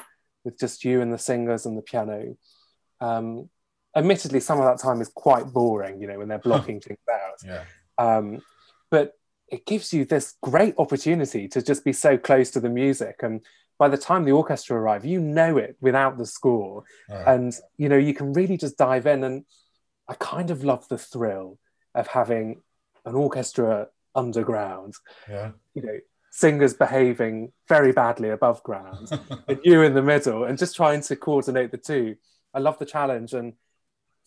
[0.44, 2.38] with just you and the singers and the piano.
[3.00, 3.50] Um,
[3.96, 7.38] admittedly, some of that time is quite boring, you know, when they're blocking things out.
[7.46, 7.64] Yeah.
[7.98, 8.42] Um,
[8.89, 9.14] but
[9.50, 13.18] it gives you this great opportunity to just be so close to the music.
[13.22, 13.42] And
[13.78, 16.84] by the time the orchestra arrive, you know it without the score.
[17.10, 19.24] And, you know, you can really just dive in.
[19.24, 19.44] And
[20.08, 21.58] I kind of love the thrill
[21.94, 22.62] of having
[23.06, 24.94] an orchestra underground.
[25.30, 25.52] Yeah.
[25.74, 25.98] You know,
[26.32, 29.10] singers behaving very badly above ground,
[29.48, 32.16] and you in the middle, and just trying to coordinate the two.
[32.54, 33.34] I love the challenge.
[33.34, 33.54] And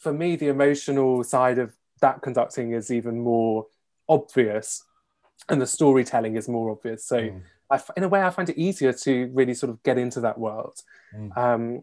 [0.05, 3.67] for me, the emotional side of that conducting is even more
[4.09, 4.85] obvious,
[5.49, 7.05] and the storytelling is more obvious.
[7.05, 7.41] So, mm.
[7.71, 10.39] I, in a way, I find it easier to really sort of get into that
[10.39, 10.81] world.
[11.17, 11.37] Mm.
[11.37, 11.83] Um,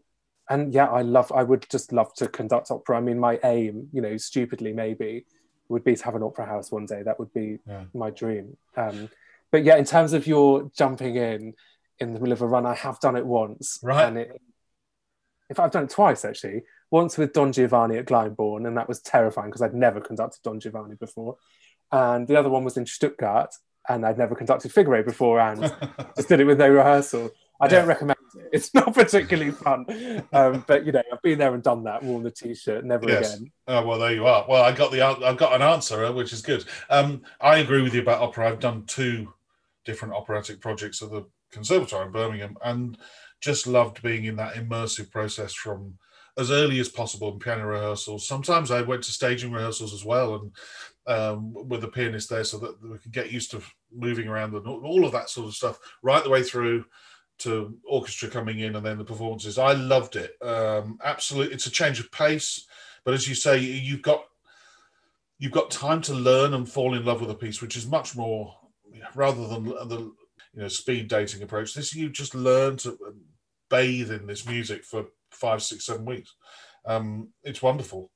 [0.49, 1.31] and yeah, I love.
[1.31, 2.97] I would just love to conduct opera.
[2.97, 5.25] I mean, my aim, you know, stupidly maybe,
[5.67, 7.01] would be to have an opera house one day.
[7.03, 7.85] That would be yeah.
[7.93, 8.55] my dream.
[8.77, 9.09] Um,
[9.51, 11.55] but yeah, in terms of your jumping in
[11.99, 13.79] in the middle of a run, I have done it once.
[13.81, 14.05] Right.
[14.05, 14.41] And it,
[15.49, 16.63] in fact, I've done it twice actually.
[16.91, 20.59] Once with Don Giovanni at Glyndebourne, and that was terrifying because I'd never conducted Don
[20.59, 21.37] Giovanni before.
[21.91, 23.53] And the other one was in Stuttgart,
[23.89, 25.61] and I'd never conducted Figaro before and
[26.15, 27.31] just did it with no rehearsal.
[27.59, 28.49] I don't recommend it.
[28.53, 29.85] It's not particularly fun,
[30.33, 32.01] um, but you know, I've been there and done that.
[32.03, 33.35] Worn the t-shirt, never yes.
[33.35, 33.51] again.
[33.67, 34.45] Oh well, there you are.
[34.49, 36.65] Well, I got the I've got an answer, uh, which is good.
[36.89, 38.49] Um, I agree with you about opera.
[38.49, 39.33] I've done two
[39.85, 42.97] different operatic projects at the Conservatoire in Birmingham, and
[43.41, 45.97] just loved being in that immersive process from
[46.37, 48.27] as early as possible in piano rehearsals.
[48.27, 50.51] Sometimes I went to staging rehearsals as well, and
[51.07, 53.61] um, with the pianist there so that we could get used to
[53.93, 56.85] moving around and all of that sort of stuff right the way through
[57.39, 59.57] to orchestra coming in and then the performances.
[59.57, 60.35] I loved it.
[60.43, 62.67] Um, absolutely, it's a change of pace,
[63.03, 64.25] but as you say, you've got
[65.39, 68.15] you've got time to learn and fall in love with a piece, which is much
[68.15, 68.55] more
[69.15, 70.13] rather than the
[70.53, 71.73] you know speed dating approach.
[71.73, 72.97] This you just learn to
[73.69, 76.35] bathe in this music for five, six, seven weeks.
[76.85, 78.11] Um, it's wonderful.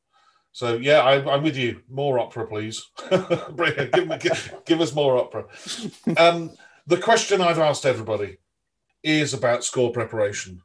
[0.51, 1.82] So yeah, I, am with you.
[1.89, 2.82] More opera, please.
[3.09, 5.45] give, give, give, us more opera.
[6.18, 6.51] Um,
[6.88, 8.38] the question I've asked everybody
[9.03, 10.61] is about score preparation,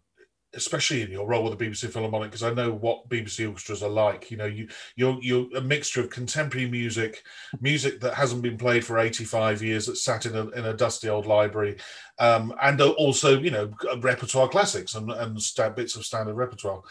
[0.55, 3.91] especially in your role with the BBC Philharmonic, because I know what BBC orchestras are
[3.91, 4.31] like.
[4.31, 7.23] You know, you you're you're a mixture of contemporary music,
[7.61, 11.09] music that hasn't been played for 85 years, that sat in a in a dusty
[11.09, 11.77] old library,
[12.19, 15.39] um, and also you know repertoire classics and and
[15.77, 16.83] bits of standard repertoire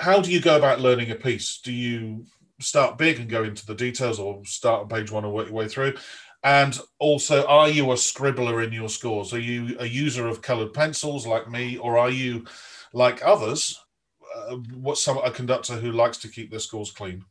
[0.00, 1.60] how do you go about learning a piece?
[1.60, 2.24] Do you
[2.58, 5.56] start big and go into the details, or start on page one and work your
[5.56, 5.94] way through?
[6.42, 9.34] And also, are you a scribbler in your scores?
[9.34, 12.46] Are you a user of coloured pencils like me, or are you
[12.92, 13.78] like others?
[14.34, 17.24] Uh, what some a conductor who likes to keep their scores clean?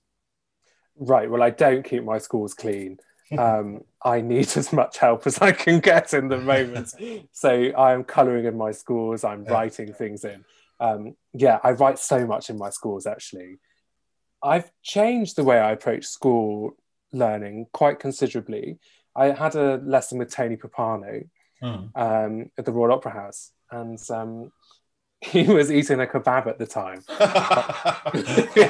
[0.96, 1.30] Right.
[1.30, 3.00] Well, I don't keep my scores clean.
[3.38, 6.94] um, I need as much help as I can get in the moment.
[7.32, 9.24] so I am colouring in my scores.
[9.24, 9.52] I'm yeah.
[9.52, 10.44] writing things in
[10.80, 13.06] um, yeah, I write so much in my scores.
[13.06, 13.60] actually.
[14.42, 16.72] I've changed the way I approach school
[17.12, 18.80] learning quite considerably.
[19.20, 21.28] I had a lesson with Tony Pappano
[21.62, 21.92] mm.
[21.94, 24.52] um, at the Royal Opera House, and um,
[25.22, 27.04] he was eating a kebab at the time.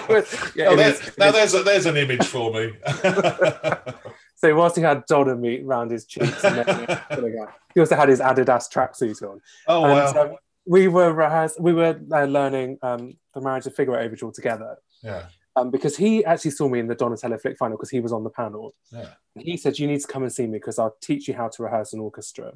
[0.09, 2.73] was, yeah, oh, there's, now there's a, there's an image for me.
[4.35, 9.21] so whilst he had doner meat around his cheeks, he also had his Adidas tracksuit
[9.21, 9.39] on.
[9.67, 10.23] Oh and, wow!
[10.23, 10.35] Um,
[10.65, 14.77] we were rehearsing, we were uh, learning um, the Marriage of Figaro Overture together.
[15.03, 15.25] Yeah.
[15.55, 18.23] Um, because he actually saw me in the Donatella Flick final because he was on
[18.23, 18.75] the panel.
[18.91, 19.13] Yeah.
[19.37, 21.63] He said, "You need to come and see me because I'll teach you how to
[21.63, 22.53] rehearse an orchestra."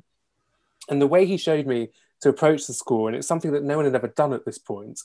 [0.89, 1.89] And the way he showed me
[2.21, 4.57] to approach the score, and it's something that no one had ever done at this
[4.57, 5.01] point,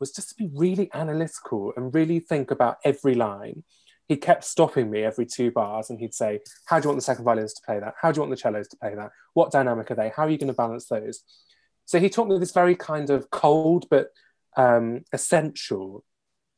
[0.00, 3.62] was just to be really analytical and really think about every line.
[4.08, 7.04] He kept stopping me every two bars and he'd say, How do you want the
[7.04, 7.94] second violins to play that?
[8.00, 9.10] How do you want the cellos to play that?
[9.34, 10.10] What dynamic are they?
[10.14, 11.22] How are you going to balance those?
[11.84, 14.08] So he taught me this very kind of cold but
[14.56, 16.04] um, essential,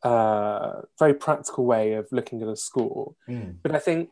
[0.03, 3.15] uh, very practical way of looking at a score.
[3.29, 3.57] Mm.
[3.63, 4.11] But I think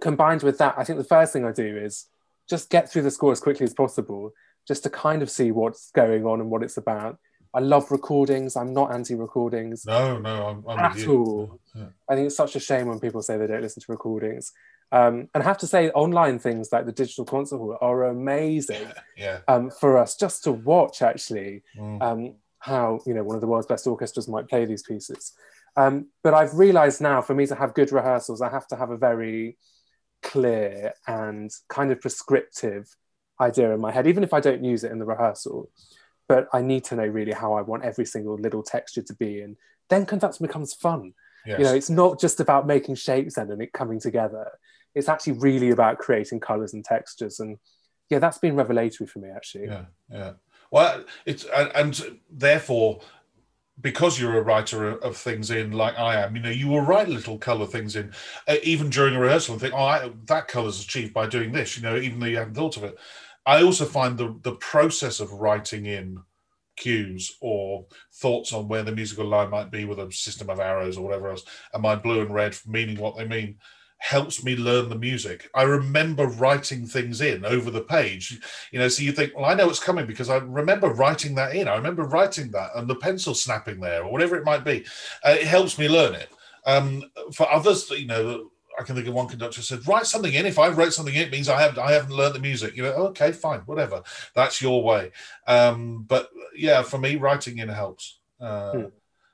[0.00, 2.06] combined with that, I think the first thing I do is
[2.48, 4.32] just get through the score as quickly as possible,
[4.68, 7.18] just to kind of see what's going on and what it's about.
[7.54, 8.54] I love recordings.
[8.56, 11.58] I'm not anti-recordings No, no, I'm, I'm at all.
[11.74, 11.86] Yeah.
[12.08, 14.52] I think it's such a shame when people say they don't listen to recordings.
[14.92, 18.86] Um, and I have to say, online things like the digital concert hall are amazing
[19.16, 19.38] Yeah.
[19.48, 21.00] um, for us just to watch.
[21.02, 22.02] Actually, Mm.
[22.02, 22.34] um,
[22.66, 25.32] how you know one of the world's best orchestras might play these pieces.
[25.76, 28.90] Um, but I've realised now, for me to have good rehearsals, I have to have
[28.90, 29.56] a very
[30.22, 32.88] clear and kind of prescriptive
[33.40, 35.70] idea in my head, even if I don't use it in the rehearsal.
[36.28, 39.42] But I need to know really how I want every single little texture to be,
[39.42, 39.56] and
[39.88, 41.12] then conducting becomes fun.
[41.46, 41.58] yes.
[41.58, 44.50] You know, it's not just about making shapes then and it coming together.
[44.94, 47.58] It's actually really about creating colours and textures, and
[48.10, 49.66] yeah, that's been revelatory for me actually.
[49.66, 50.32] Yeah, yeah.
[50.70, 51.44] Well, it's
[51.74, 53.00] and, therefore,
[53.80, 56.80] because you're a writer of, of things in, like I am, you know, you will
[56.80, 58.12] write little color things in,
[58.48, 61.76] uh, even during a rehearsal, and think, oh, I, that color's achieved by doing this,
[61.76, 62.98] you know, even though you haven't thought of it.
[63.44, 66.18] I also find the the process of writing in
[66.76, 70.98] cues or thoughts on where the musical line might be with a system of arrows
[70.98, 73.56] or whatever else, and my blue and red meaning what they mean
[73.98, 75.50] helps me learn the music.
[75.54, 78.38] I remember writing things in over the page,
[78.70, 78.88] you know.
[78.88, 81.68] So you think, well, I know it's coming because I remember writing that in.
[81.68, 84.84] I remember writing that and the pencil snapping there or whatever it might be.
[85.24, 86.28] Uh, it helps me learn it.
[86.66, 90.44] Um, for others, you know, I can think of one conductor said, "Write something in.
[90.44, 92.82] If I wrote something in, it means I haven't I haven't learned the music." You
[92.82, 94.02] know, okay, fine, whatever.
[94.34, 95.12] That's your way.
[95.46, 98.18] Um, but yeah, for me, writing in helps.
[98.38, 98.84] Uh, Hmm.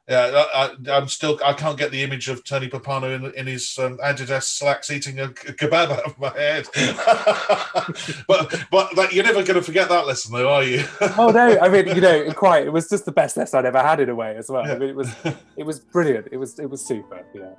[0.09, 1.39] Yeah, I, I, I'm still.
[1.45, 5.21] I can't get the image of Tony Pappano in, in his um, Adidas slacks eating
[5.21, 6.67] a, kebab out of my head.
[8.27, 10.85] but but that, you're never going to forget that lesson, though, are you?
[11.19, 13.83] oh no i mean you know quite it was just the best lesson i'd ever
[13.83, 14.75] had in a way as well Yeah.
[14.75, 15.15] I mean, it was
[15.57, 17.51] it was brilliant it was it was super yeah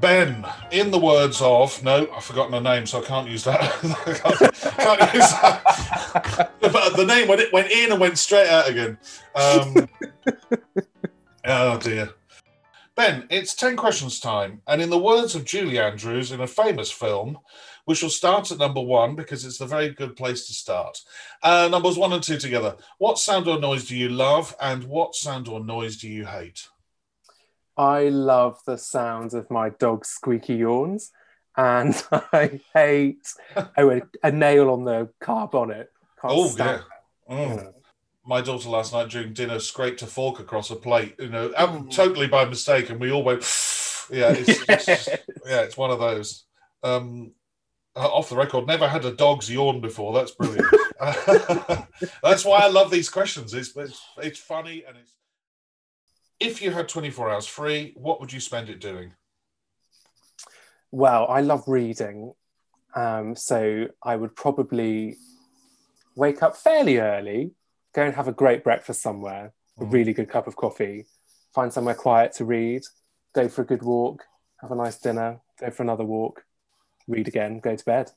[0.00, 3.60] Ben, in the words of no, I've forgotten her name, so I can't use that.
[3.82, 6.52] Can't, can't use that.
[6.60, 8.98] but the name when it went in and went straight out again.
[9.34, 9.88] Um,
[11.46, 12.10] oh dear.
[12.94, 14.60] Ben, it's 10 questions time.
[14.66, 17.38] And in the words of Julie Andrews in a famous film,
[17.86, 20.98] we shall start at number one because it's a very good place to start.
[21.42, 22.76] Uh, numbers one and two together.
[22.98, 26.68] What sound or noise do you love, and what sound or noise do you hate?
[27.78, 31.10] I love the sounds of my dog's squeaky yawns
[31.56, 32.02] and
[32.32, 33.32] i hate
[33.78, 35.88] oh a, a nail on the car bonnet
[36.20, 36.80] Can't Oh, yeah.
[37.30, 37.72] Mm.
[38.26, 41.90] My daughter last night during dinner scraped a fork across a plate, you know, Mm.
[41.94, 43.40] totally by mistake, and we all went,
[44.10, 45.08] yeah, it's, just-
[45.46, 46.44] yeah, it's one of those.
[46.82, 47.32] Um,
[47.96, 50.12] uh, off the record, never had a dog's yawn before.
[50.12, 50.66] That's brilliant.
[52.22, 53.54] That's why I love these questions.
[53.54, 55.12] It's, it's it's funny and it's.
[56.40, 59.14] If you had 24 hours free, what would you spend it doing?
[60.90, 62.32] Well, I love reading.
[62.94, 65.16] Um, so I would probably
[66.16, 67.52] wake up fairly early,
[67.94, 69.92] go and have a great breakfast somewhere, a Mm.
[69.92, 71.06] really good cup of coffee,
[71.54, 72.82] find somewhere quiet to read,
[73.34, 74.24] go for a good walk,
[74.60, 76.44] have a nice dinner, go for another walk,
[77.06, 78.12] read again, go to bed.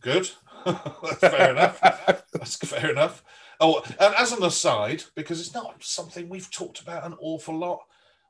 [0.00, 0.30] Good.
[0.64, 1.80] That's fair enough.
[2.32, 3.24] That's fair enough.
[3.60, 7.80] Oh, and as an aside, because it's not something we've talked about an awful lot,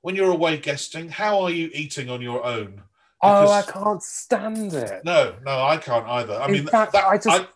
[0.02, 2.82] when you're away guesting, how are you eating on your own?
[3.22, 5.04] Oh, I can't stand it.
[5.04, 6.34] No, no, I can't either.
[6.34, 7.46] I In mean, fact, that, I just- I,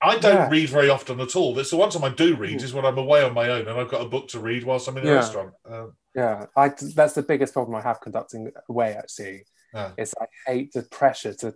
[0.00, 0.48] I don't Yeah.
[0.48, 1.54] read very often at all.
[1.54, 2.62] That's the one time I do read Mm.
[2.62, 4.86] is when I'm away on my own and I've got a book to read whilst
[4.88, 5.14] I'm in a Yeah.
[5.16, 5.54] restaurant.
[5.68, 8.94] Uh, Yeah, I, that's the biggest problem I have conducting away.
[8.94, 9.90] Actually, Yeah.
[9.98, 11.54] is I hate the pressure to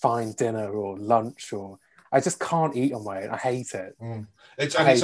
[0.00, 1.78] find dinner or lunch, or
[2.12, 3.30] I just can't eat on my own.
[3.30, 3.96] I hate it.
[4.58, 5.02] it's and it's,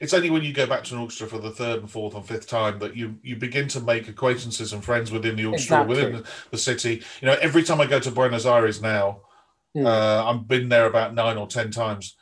[0.00, 2.26] it's only when you go back to an orchestra for the third and fourth and
[2.26, 5.96] fifth time that you you begin to make acquaintances and friends within the orchestra, Exactly.
[5.96, 7.02] within the, the city.
[7.20, 9.22] You know, every time I go to Buenos Aires now,
[9.76, 9.86] Mm.
[9.86, 12.16] uh, I've been there about nine or ten times.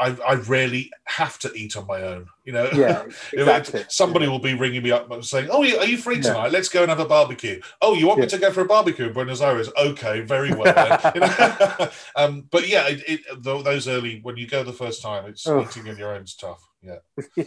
[0.00, 2.28] I, I rarely have to eat on my own.
[2.44, 3.84] You know, Yeah, exactly.
[3.88, 6.22] Somebody will be ringing me up and saying, "Oh, are you free Yeah.
[6.22, 6.52] tonight?
[6.52, 9.06] Let's go and have a barbecue." Oh, you want me to go for a barbecue
[9.06, 9.68] in Buenos Aires?
[9.76, 10.72] Okay, very well.
[10.74, 11.12] Then.
[11.14, 11.90] You know?
[12.16, 15.46] um, but yeah, it, it, tho- those early when you go the first time, it's
[15.46, 15.62] Oh.
[15.62, 16.60] eating on your own stuff.
[16.82, 16.98] Yeah.
[17.36, 17.44] Yeah.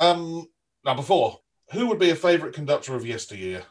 [0.00, 0.48] Um,
[0.84, 1.38] number four.
[1.72, 3.62] Who would be a favourite conductor of yesteryear?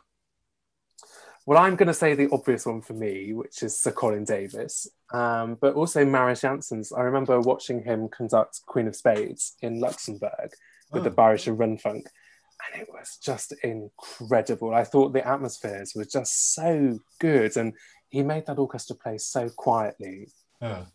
[1.46, 4.88] Well, I'm going to say the obvious one for me, which is Sir Colin Davis,
[5.14, 6.92] um, but also Mariss Jansons.
[6.98, 10.52] I remember watching him conduct Queen of Spades in Luxembourg
[10.92, 11.14] with the Oh.
[11.14, 12.04] Bayerische Rundfunk,
[12.74, 14.74] and it was just incredible.
[14.74, 17.74] I thought the atmospheres were just so good, and
[18.10, 20.30] he made that orchestra play so quietly,
[20.62, 20.86] Yeah.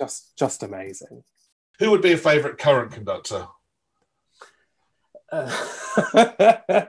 [0.00, 1.24] just just amazing.
[1.78, 3.46] Who would be a favourite current conductor?
[5.32, 5.66] Uh,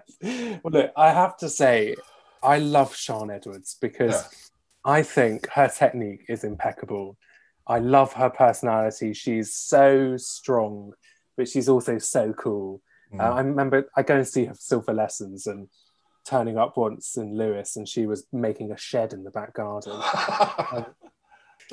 [0.61, 1.95] well, look, I have to say,
[2.43, 4.27] I love Sian Edwards because Yeah.
[4.83, 7.17] I think her technique is impeccable.
[7.67, 9.13] I love her personality.
[9.13, 10.93] She's so strong,
[11.37, 12.81] but she's also so cool.
[13.13, 13.19] Mm.
[13.19, 15.67] Uh, I remember I go and see her silver lessons and
[16.25, 19.99] turning up once in Lewes, and she was making a shed in the back garden.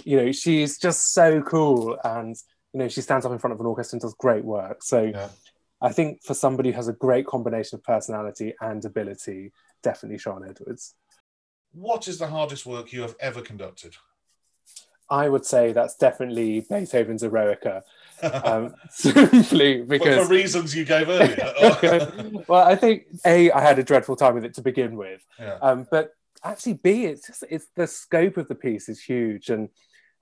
[0.04, 2.36] you know, she's just so cool, and
[2.72, 4.82] you know, she stands up in front of an orchestra and does great work.
[4.82, 5.28] So, Yeah.
[5.80, 9.52] I think for somebody who has a great combination of personality and ability,
[9.82, 10.96] definitely Sian Edwards.
[11.80, 13.96] What is the hardest work you have ever conducted?
[15.10, 17.82] I would say that's definitely Beethoven's Eroica,
[18.44, 22.42] um, simply But because for reasons you gave earlier.
[22.48, 25.58] well, I think a I had a dreadful time with it to begin with, yeah.
[25.62, 26.12] um, but
[26.44, 29.70] actually b it's just it's the scope of the piece is huge, and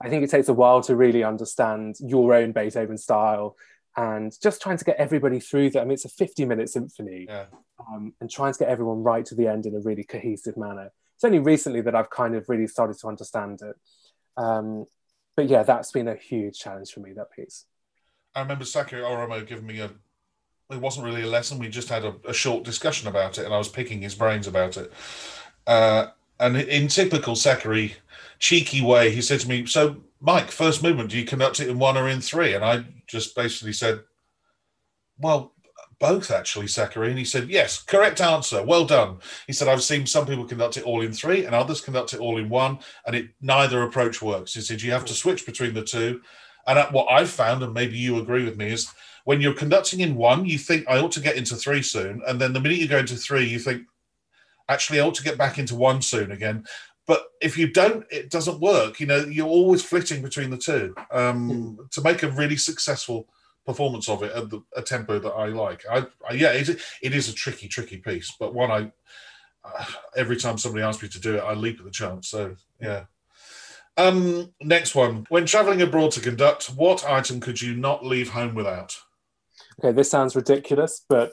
[0.01, 3.57] I think it takes a while to really understand your own Beethoven style
[3.97, 5.81] and just trying to get everybody through that.
[5.81, 7.45] I mean, it's a 50 minute symphony, Yeah.
[7.79, 10.91] um, and trying to get everyone right to the end in a really cohesive manner.
[11.17, 13.75] It's only recently that I've kind of really started to understand it.
[14.37, 14.85] Um,
[15.35, 17.65] but yeah, that's been a huge challenge for me, that piece.
[18.35, 19.89] I remember Sakari Oramo giving me a.
[20.69, 21.57] It wasn't really a lesson.
[21.57, 24.45] We just had a, a short discussion about it, and I was picking his brains
[24.45, 24.93] about it.
[25.65, 26.07] Uh,
[26.39, 27.89] and in typical Sakura
[28.37, 31.79] cheeky way, he said to me, "So, Mike, first movement, do you conduct it in
[31.79, 32.53] one or in three?
[32.53, 34.03] And I just basically said,
[35.17, 35.53] "Well,
[35.99, 38.63] both actually, Sakari." And he said, "Yes, correct answer.
[38.63, 41.81] Well done." He said, "I've seen some people conduct it all in three, and others
[41.81, 45.13] conduct it all in one, and it neither approach works." He said, "You have to
[45.13, 46.21] switch between the two.
[46.67, 48.93] And uh, what I've found, and maybe you agree with me, is
[49.23, 52.39] when you're conducting in one, you think I ought to get into three soon, and
[52.39, 53.83] then the minute you go into three, you think
[54.69, 56.65] actually I ought to get back into one soon again.
[57.07, 58.99] But if you don't, it doesn't work.
[58.99, 63.29] You know, you're always flitting between the two um, to make a really successful
[63.67, 65.83] performance of it at the, a tempo that I like.
[65.91, 66.69] I, I yeah, it,
[67.03, 68.91] it is a tricky, tricky piece, but one I
[69.63, 72.29] uh, every time somebody asks me to do it, I leap at the chance.
[72.29, 73.03] So yeah.
[73.97, 75.25] Um, next one.
[75.29, 78.95] When traveling abroad to conduct, what item could you not leave home without?
[79.79, 81.31] Okay, this sounds ridiculous, but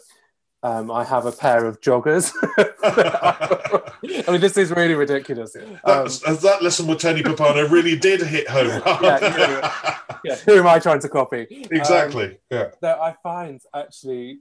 [0.65, 2.33] um, I have a pair of joggers.
[2.83, 5.55] I mean, this is really ridiculous.
[5.57, 8.83] Um, That, that lesson with Tony Pappano really did hit home.
[9.05, 11.47] Yeah, yeah, who am I trying to copy?
[11.71, 12.39] exactly.
[12.51, 12.63] yeah.
[12.63, 14.39] Um, that I find actually,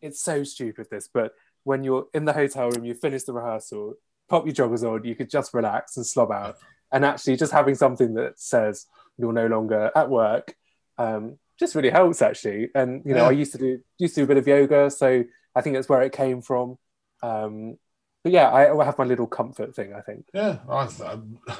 [0.00, 0.86] it's so stupid.
[0.88, 1.34] This, but
[1.64, 3.94] when you're in the hotel room, you finish the rehearsal,
[4.28, 6.56] pop your joggers on, you could just relax and slob out,
[6.92, 8.86] and actually just having something that says
[9.18, 10.54] you're no longer at work.
[10.98, 13.28] Um, just really helps actually and you know Yeah.
[13.28, 15.24] i used to do used to do a bit of yoga so
[15.54, 16.76] i think that's where it came from
[17.22, 17.76] um
[18.24, 20.88] but yeah i, I have my little comfort thing i think Yeah, I,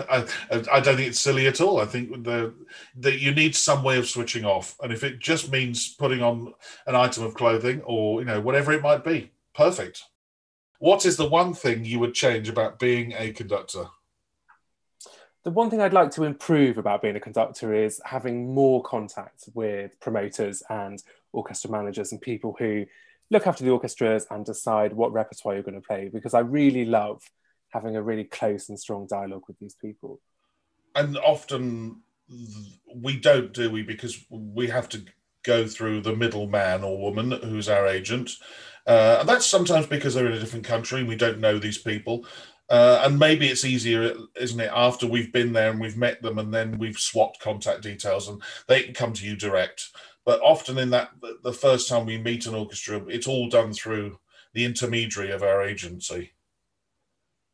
[0.08, 1.80] I, I don't think it's silly at all.
[1.80, 2.54] I think the
[2.96, 6.54] that you need some way of switching off, and if it just means putting on
[6.86, 10.04] an item of clothing or you know whatever it might be, perfect.
[10.78, 13.86] What is the one thing you would change about being a conductor?
[15.44, 19.44] The one thing i'd like to improve about being a conductor is having more contact
[19.54, 22.84] with promoters and orchestra managers and people who
[23.30, 26.84] look after the orchestras and decide what repertoire you're going to play because i really
[26.84, 27.22] love
[27.70, 30.20] having a really close and strong dialogue with these people
[30.94, 32.02] And often
[32.94, 33.82] we don't, do we?
[33.82, 35.04] Because we have to
[35.42, 38.30] go through the middleman or woman who's our agent.
[38.86, 41.78] Uh, and that's sometimes because they're in a different country and we don't know these
[41.78, 42.26] people.
[42.70, 46.38] Uh, and maybe it's easier, isn't it, after we've been there and we've met them
[46.38, 49.90] and then we've swapped contact details and they can come to you direct.
[50.24, 51.10] But often in that,
[51.42, 54.18] the first time we meet an orchestra, it's all done through
[54.54, 56.32] the intermediary of our agency.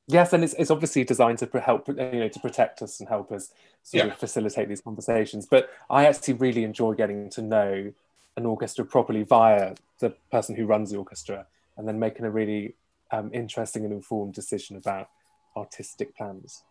[0.06, 3.32] Yes, and it's, it's obviously designed to help, you know, to protect us and help
[3.32, 3.50] us
[3.82, 4.12] sort Yeah.
[4.12, 5.46] of facilitate these conversations.
[5.46, 7.92] But I actually really enjoy getting to know
[8.36, 11.46] an orchestra properly via the person who runs the orchestra,
[11.76, 12.74] and then making a really
[13.10, 15.08] um, interesting and informed decision about
[15.56, 16.62] artistic plans.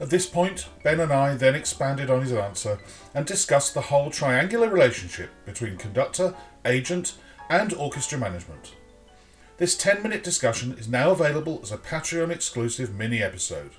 [0.00, 2.78] At this point, Ben and I then expanded on his answer
[3.14, 6.34] and discussed the whole triangular relationship between conductor,
[6.64, 7.14] agent,
[7.48, 8.74] and orchestra management.
[9.58, 13.72] This 10 minute discussion is now available as a Patreon exclusive mini episode,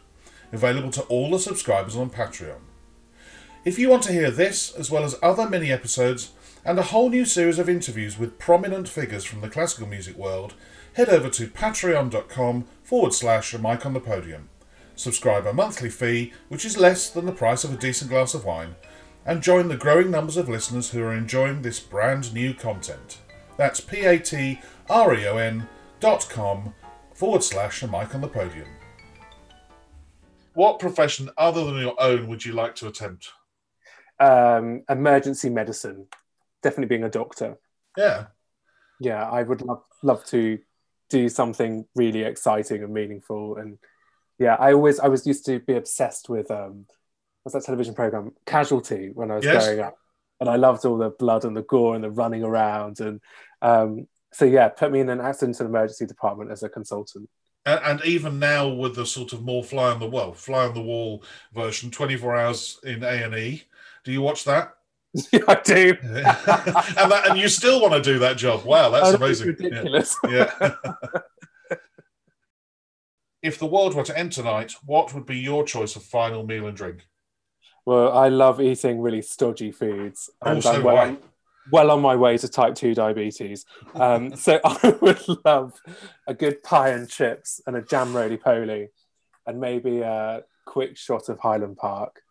[0.52, 2.62] available to all the subscribers on Patreon.
[3.66, 6.32] If you want to hear this, as well as other mini episodes,
[6.64, 10.54] and a whole new series of interviews with prominent figures from the classical music world,
[10.94, 14.50] head over to patreon.com forward slash a mic on the podium
[14.96, 18.46] subscribe a monthly fee, which is less than the price of a decent glass of
[18.46, 18.76] wine,
[19.26, 23.20] and join the growing numbers of listeners who are enjoying this brand new content.
[23.58, 25.68] That's p-a-t-r-e-o-n
[26.00, 26.74] dot com
[27.14, 28.68] forward slash a mic on the podium.
[30.54, 33.32] What profession other than your own would you like to attempt?
[34.20, 36.08] Um, emergency medicine,
[36.62, 37.58] definitely being a doctor.
[37.98, 38.28] Yeah.
[39.00, 40.60] Yeah, I would love love to
[41.14, 43.58] do something really exciting and meaningful.
[43.58, 43.78] And
[44.40, 46.86] yeah, I always I was used to be obsessed with um
[47.44, 49.64] what's that television program Casualty when I was Yes.
[49.64, 49.96] growing up,
[50.40, 53.22] and I loved all the blood and the gore and the running around and
[53.62, 57.30] um so yeah, put me in an accident and emergency department as a consultant.
[57.68, 60.74] And, and even now with the sort of more fly on the well, fly on
[60.74, 63.64] the wall version, 24 hours in A and E.
[64.04, 64.74] Do you watch that?
[65.32, 65.96] yeah, I do.
[66.02, 68.64] and that, and you still want to do that job?
[68.66, 69.56] Wow, that's Oh, amazing.
[69.60, 69.68] Yeah.
[69.68, 70.16] ridiculous.
[70.30, 70.74] Yeah.
[73.42, 76.66] if the world were to end tonight, what would be your choice of final meal
[76.68, 77.08] and drink?
[77.86, 81.18] Well, I love eating really stodgy foods, and Also, I'm well, why?
[81.72, 83.66] well on my way to type two diabetes.
[83.94, 85.74] Um, so I would love
[86.26, 88.88] a good pie and chips and a jam roly poly,
[89.46, 92.22] and maybe a quick shot of Highland Park.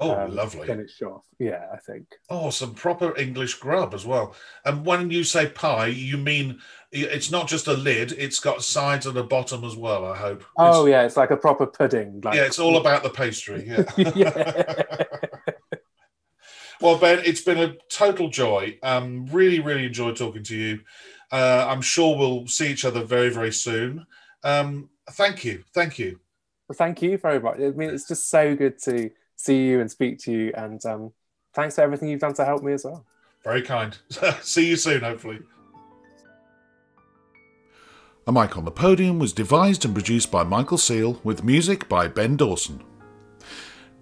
[0.00, 0.66] Oh, um, lovely.
[0.66, 1.24] Finish off.
[1.40, 2.06] Yeah, I think.
[2.30, 4.34] Oh, some proper English grub as well.
[4.64, 6.60] And when you say pie, you mean
[6.92, 10.04] it's not just a lid; it's got sides and a bottom as well.
[10.04, 10.44] I hope.
[10.56, 12.20] Oh It's- yeah, it's like a proper pudding.
[12.22, 13.66] Like, yeah, it's all about the pastry.
[13.66, 13.84] Yeah.
[14.14, 15.02] yeah.
[16.80, 18.78] well, Ben, it's been a total joy.
[18.84, 20.80] Um, really, really enjoyed talking to you.
[21.32, 24.06] Uh, I'm sure we'll see each other very, very soon.
[24.44, 26.20] Um, thank you, thank you.
[26.68, 27.56] Well, thank you very much.
[27.58, 31.12] I mean, it's just so good to see you and speak to you, and um,
[31.54, 33.06] thanks for everything you've done to help me as well.
[33.42, 33.96] Very kind.
[34.42, 35.38] see you soon, hopefully.
[38.26, 42.08] A Mic on the Podium was devised and produced by Michael Seal with music by
[42.08, 42.82] Ben Dawson.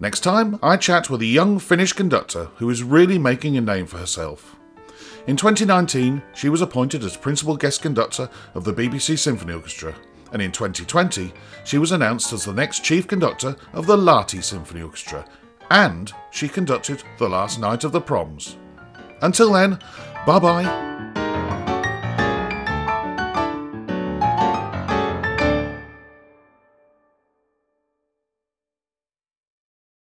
[0.01, 3.85] Next time, I chat with a young Finnish conductor who is really making a name
[3.85, 4.57] for herself.
[5.27, 9.95] In 2019, she was appointed as principal guest conductor of the BBC Symphony Orchestra,
[10.31, 14.81] and in 2020, she was announced as the next chief conductor of the Lahti Symphony
[14.81, 15.25] Orchestra,
[15.69, 18.57] and she conducted The Last Night of the Proms.
[19.21, 19.79] Until then,
[20.25, 20.96] bye bye.